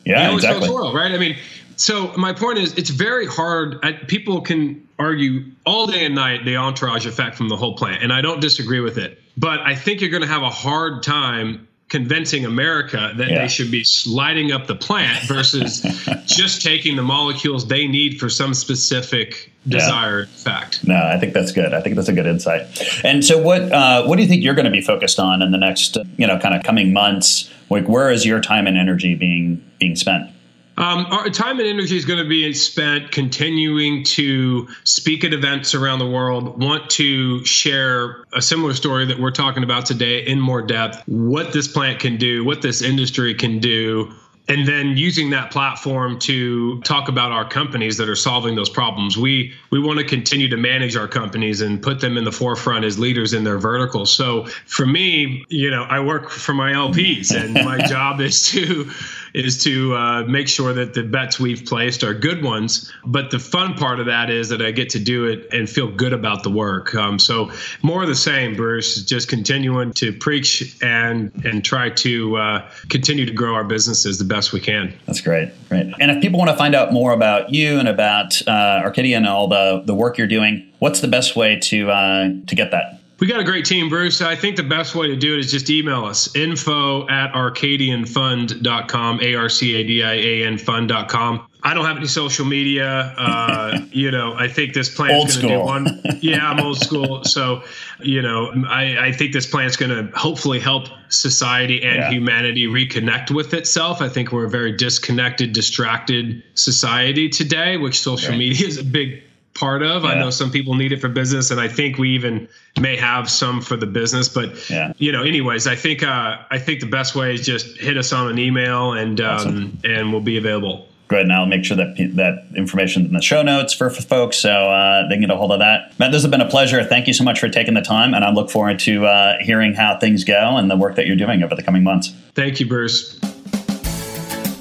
Yeah, 0.04 0.34
exactly. 0.34 0.68
smokes 0.68 0.84
oil, 0.84 0.94
right? 0.94 1.12
I 1.12 1.18
mean, 1.18 1.36
so 1.78 2.14
my 2.16 2.32
point 2.32 2.60
is, 2.60 2.74
it's 2.76 2.92
very 2.92 3.26
hard. 3.26 3.80
I, 3.84 3.94
people 3.94 4.42
can 4.42 4.88
argue 5.00 5.52
all 5.66 5.88
day 5.88 6.06
and 6.06 6.16
night 6.16 6.46
the 6.46 6.58
entourage 6.58 7.06
effect 7.06 7.36
from 7.36 7.50
the 7.50 7.58
whole 7.58 7.76
plant, 7.76 8.04
and 8.04 8.14
I 8.14 8.22
don't 8.22 8.40
disagree 8.40 8.80
with 8.80 8.98
it. 8.98 9.20
But 9.36 9.62
I 9.62 9.76
think 9.76 10.02
you're 10.02 10.12
going 10.12 10.22
to 10.22 10.28
have 10.28 10.44
a 10.44 10.50
hard 10.50 11.04
time 11.04 11.68
convincing 11.90 12.46
America 12.46 13.14
that 13.16 13.30
yeah. 13.30 13.42
they 13.42 13.48
should 13.48 13.70
be 13.70 13.84
sliding 13.84 14.52
up 14.52 14.68
the 14.68 14.76
plant 14.76 15.24
versus 15.28 15.82
just 16.26 16.62
taking 16.62 16.96
the 16.96 17.04
molecules 17.04 17.68
they 17.68 17.88
need 17.88 18.20
for 18.20 18.30
some 18.30 18.54
specific 18.54 19.52
desired 19.68 20.28
yeah. 20.30 20.44
fact. 20.44 20.88
No, 20.88 20.96
I 20.96 21.20
think 21.20 21.34
that's 21.34 21.52
good. 21.52 21.74
I 21.74 21.82
think 21.82 21.96
that's 21.96 22.08
a 22.08 22.14
good 22.14 22.26
insight. 22.26 22.66
And 23.04 23.24
so, 23.24 23.40
what 23.40 23.72
uh, 23.72 24.06
what 24.06 24.16
do 24.16 24.24
you 24.24 24.28
think 24.28 24.44
you're 24.44 24.56
going 24.56 24.66
to 24.66 24.72
be 24.72 24.82
focused 24.82 25.20
on 25.20 25.42
in 25.42 25.52
the 25.52 25.58
next, 25.58 25.98
you 26.18 26.28
know, 26.28 26.40
kind 26.40 26.56
of 26.56 26.64
coming 26.64 26.94
months? 26.94 27.50
Like, 27.70 27.88
where 27.88 28.12
is 28.12 28.26
your 28.26 28.42
time 28.42 28.68
and 28.68 28.78
energy 28.78 29.16
being 29.16 29.64
being 29.80 29.96
spent? 29.96 30.30
Um, 30.78 31.06
our 31.10 31.30
time 31.30 31.60
and 31.60 31.68
energy 31.68 31.96
is 31.96 32.04
going 32.04 32.22
to 32.22 32.28
be 32.28 32.52
spent 32.54 33.12
continuing 33.12 34.04
to 34.04 34.68
speak 34.84 35.24
at 35.24 35.34
events 35.34 35.74
around 35.74 36.00
the 36.00 36.10
world, 36.10 36.62
want 36.62 36.90
to 36.92 37.44
share 37.46 38.26
a 38.34 38.42
similar 38.42 38.74
story 38.74 39.06
that 39.06 39.18
we're 39.18 39.32
talking 39.32 39.64
about 39.64 39.86
today 39.86 40.26
in 40.26 40.40
more 40.40 40.62
depth, 40.62 41.02
what 41.08 41.54
this 41.54 41.68
plant 41.68 42.00
can 42.00 42.18
do, 42.18 42.44
what 42.44 42.62
this 42.62 42.82
industry 42.82 43.34
can 43.34 43.60
do, 43.60 44.12
and 44.48 44.68
then 44.68 44.96
using 44.96 45.32
that 45.32 45.50
platform 45.52 46.20
to 46.20 46.80
talk 46.82 47.10
about 47.10 47.32
our 47.32 47.48
companies 47.48 47.98
that 47.98 48.08
are 48.08 48.16
solving 48.16 48.56
those 48.56 48.70
problems. 48.70 49.18
We 49.18 49.54
we 49.72 49.80
want 49.80 50.00
to 50.00 50.06
continue 50.06 50.48
to 50.50 50.58
manage 50.58 50.96
our 50.96 51.08
companies 51.08 51.62
and 51.62 51.82
put 51.82 52.00
them 52.00 52.18
in 52.18 52.24
the 52.24 52.32
forefront 52.32 52.86
as 52.86 53.00
leaders 53.00 53.34
in 53.34 53.44
their 53.44 53.58
verticals. 53.58 54.14
So 54.14 54.46
for 54.68 54.86
me, 54.86 55.44
you 55.50 55.72
know, 55.72 55.84
I 55.84 56.00
work 56.00 56.30
for 56.30 56.54
my 56.54 56.74
LPs 56.74 57.36
and 57.36 57.54
my 57.54 57.78
job 57.88 58.22
is 58.22 58.48
to 58.50 58.90
is 59.34 59.62
to 59.64 59.94
uh, 59.94 60.24
make 60.24 60.48
sure 60.48 60.74
that 60.74 60.94
the 60.94 61.04
bets 61.04 61.40
we've 61.40 61.66
placed 61.66 62.04
are 62.04 62.14
good 62.14 62.42
ones. 62.42 62.94
But 63.06 63.32
the 63.32 63.40
fun 63.40 63.74
part 63.74 64.00
of 64.00 64.06
that 64.06 64.30
is 64.30 64.48
that 64.50 64.62
I 64.62 64.72
get 64.72 64.90
to 64.92 65.00
do 65.00 65.26
it 65.26 65.52
and 65.52 65.70
feel 65.70 65.92
good 65.92 66.14
about 66.14 66.44
the 66.44 66.50
work. 66.50 66.96
Um, 66.96 67.20
so 67.20 67.52
more 67.82 68.04
of 68.04 68.08
the 68.08 68.16
same, 68.16 68.56
Bruce. 68.56 69.04
Just 69.04 69.28
continuing 69.28 69.92
to 69.94 70.14
preach 70.14 70.78
and 70.82 71.32
and 71.44 71.66
try 71.66 71.90
to 71.90 72.38
uh, 72.38 72.70
continue 72.90 73.26
to 73.26 73.34
grow 73.34 73.56
our 73.56 73.64
businesses 73.64 74.20
the 74.20 74.24
best 74.24 74.35
we 74.52 74.60
can. 74.60 74.94
That's 75.06 75.22
great, 75.22 75.50
great. 75.70 75.94
And 76.00 76.12
if 76.12 76.22
people 76.22 76.40
want 76.40 76.52
to 76.52 76.58
find 76.58 76.76
out 76.76 76.92
more 76.92 77.14
about 77.14 77.52
you 77.52 77.80
and 77.80 77.88
about 77.88 78.42
uh, 78.48 78.82
Arcadian 78.84 79.24
and 79.24 79.28
all 79.28 79.48
the 79.48 79.84
the 79.86 79.96
work 79.96 80.18
you're 80.18 80.28
doing, 80.28 80.72
what's 80.80 81.02
the 81.02 81.08
best 81.08 81.36
way 81.36 81.60
to 81.64 81.90
uh, 81.90 82.30
to 82.48 82.56
get 82.56 82.72
that? 82.72 83.02
We 83.20 83.28
got 83.28 83.40
a 83.40 83.46
great 83.46 83.64
team, 83.64 83.88
Bruce. 83.88 84.22
I 84.22 84.36
think 84.36 84.58
the 84.58 84.64
best 84.64 84.94
way 84.94 85.08
to 85.08 85.16
do 85.16 85.36
it 85.36 85.40
is 85.40 85.52
just 85.52 85.70
email 85.70 86.04
us 86.04 86.36
info 86.36 87.08
at 87.08 87.32
arcadianfund.com, 87.32 89.22
A 89.22 89.36
R 89.36 89.48
C 89.50 89.76
A 89.76 89.84
D 89.84 90.04
I 90.04 90.14
A 90.14 90.44
N 90.46 90.58
fund.com. 90.58 91.48
I 91.64 91.74
don't 91.74 91.86
have 91.86 91.98
any 91.98 92.08
social 92.08 92.46
media. 92.46 93.14
Uh, 93.18 93.80
you 93.92 94.12
know, 94.12 94.34
I 94.34 94.50
think 94.50 94.74
this 94.74 94.94
plan 94.94 95.12
is 95.26 95.38
going 95.38 95.48
to 95.48 95.56
do 95.56 95.64
one. 95.64 96.02
Yeah, 96.22 96.50
I'm 96.50 96.60
old 96.60 96.78
school. 96.78 97.24
So, 97.24 97.64
you 98.02 98.22
know, 98.22 98.52
I, 98.68 99.08
I 99.08 99.12
think 99.12 99.32
this 99.34 99.48
plan 99.48 99.66
is 99.66 99.78
going 99.78 99.92
to 99.92 100.16
hopefully 100.18 100.60
help 100.60 100.90
society 101.10 101.82
and 101.84 101.98
yeah. 101.98 102.10
humanity 102.12 102.68
reconnect 102.68 103.32
with 103.32 103.54
itself. 103.54 104.02
I 104.02 104.10
think 104.10 104.32
we're 104.32 104.46
a 104.46 104.50
very 104.50 104.74
disconnected, 104.74 105.54
distracted 105.54 106.44
society 106.54 107.30
today, 107.30 107.78
which 107.78 108.00
social 108.00 108.32
right. 108.32 108.40
media 108.40 108.68
is 108.68 108.78
a 108.78 108.84
big 108.84 109.24
part 109.56 109.82
of. 109.82 110.04
Yeah. 110.04 110.10
I 110.10 110.20
know 110.20 110.30
some 110.30 110.52
people 110.52 110.76
need 110.76 110.92
it 110.92 111.02
for 111.02 111.10
business, 111.10 111.50
and 111.50 111.60
I 111.60 111.68
think 111.68 111.98
we 111.98 112.10
even 112.10 112.48
may 112.80 112.96
have 112.98 113.30
some 113.30 113.62
for 113.62 113.76
the 113.76 113.88
business. 113.88 114.30
But 114.30 114.70
yeah. 114.70 114.94
you 114.98 115.12
know, 115.12 115.24
anyways, 115.24 115.66
I 115.66 115.76
think 115.76 116.04
uh, 116.04 116.38
I 116.52 116.60
think 116.60 116.82
the 116.82 116.86
best 116.86 117.16
way 117.16 117.34
is 117.34 117.46
just 117.46 117.78
hit 117.78 117.98
us 117.98 118.14
on 118.14 118.30
an 118.30 118.38
email, 118.38 118.94
and 118.94 119.20
um, 119.20 119.80
and 119.84 120.12
we'll 120.12 120.22
be 120.22 120.38
available. 120.38 120.88
Great, 121.08 121.22
and 121.22 121.34
I'll 121.34 121.46
make 121.46 121.64
sure 121.64 121.78
that 121.78 121.96
that 122.16 122.48
information 122.56 123.06
in 123.06 123.14
the 123.14 123.22
show 123.22 123.44
notes 123.44 123.76
for, 123.76 123.92
for 123.92 124.02
folks 124.02 124.38
so 124.38 124.50
uh, 124.50 125.08
they 125.08 125.16
can 125.16 125.22
get 125.22 125.30
a 125.30 125.36
hold 125.36 125.52
of 125.52 125.60
that. 125.60 125.98
Matt, 126.00 126.12
this 126.12 126.24
has 126.24 126.32
been 126.32 126.42
a 126.42 126.50
pleasure. 126.50 126.84
Thank 126.84 127.06
you 127.06 127.14
so 127.14 127.24
much 127.24 127.40
for 127.40 127.48
taking 127.48 127.76
the 127.76 127.82
time, 127.82 128.14
and 128.14 128.26
I 128.26 128.32
look 128.32 128.50
forward 128.50 128.80
to 128.80 129.06
uh, 129.06 129.38
hearing 129.40 129.76
how 129.76 130.00
things 130.00 130.24
go 130.24 130.58
and 130.58 130.70
the 130.70 130.76
work 130.76 130.96
that 130.96 131.06
you're 131.06 131.16
doing 131.16 131.44
over 131.44 131.56
the 131.56 131.64
coming 131.64 131.84
months. 131.84 132.12
Thank 132.34 132.60
you, 132.60 132.68
Bruce. 132.68 133.20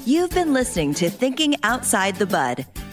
You've 0.05 0.29
been 0.29 0.53
listening 0.53 0.93
to 0.95 1.09
Thinking 1.09 1.55
Outside 1.63 2.17
the 2.17 2.27
Bud 2.27 2.67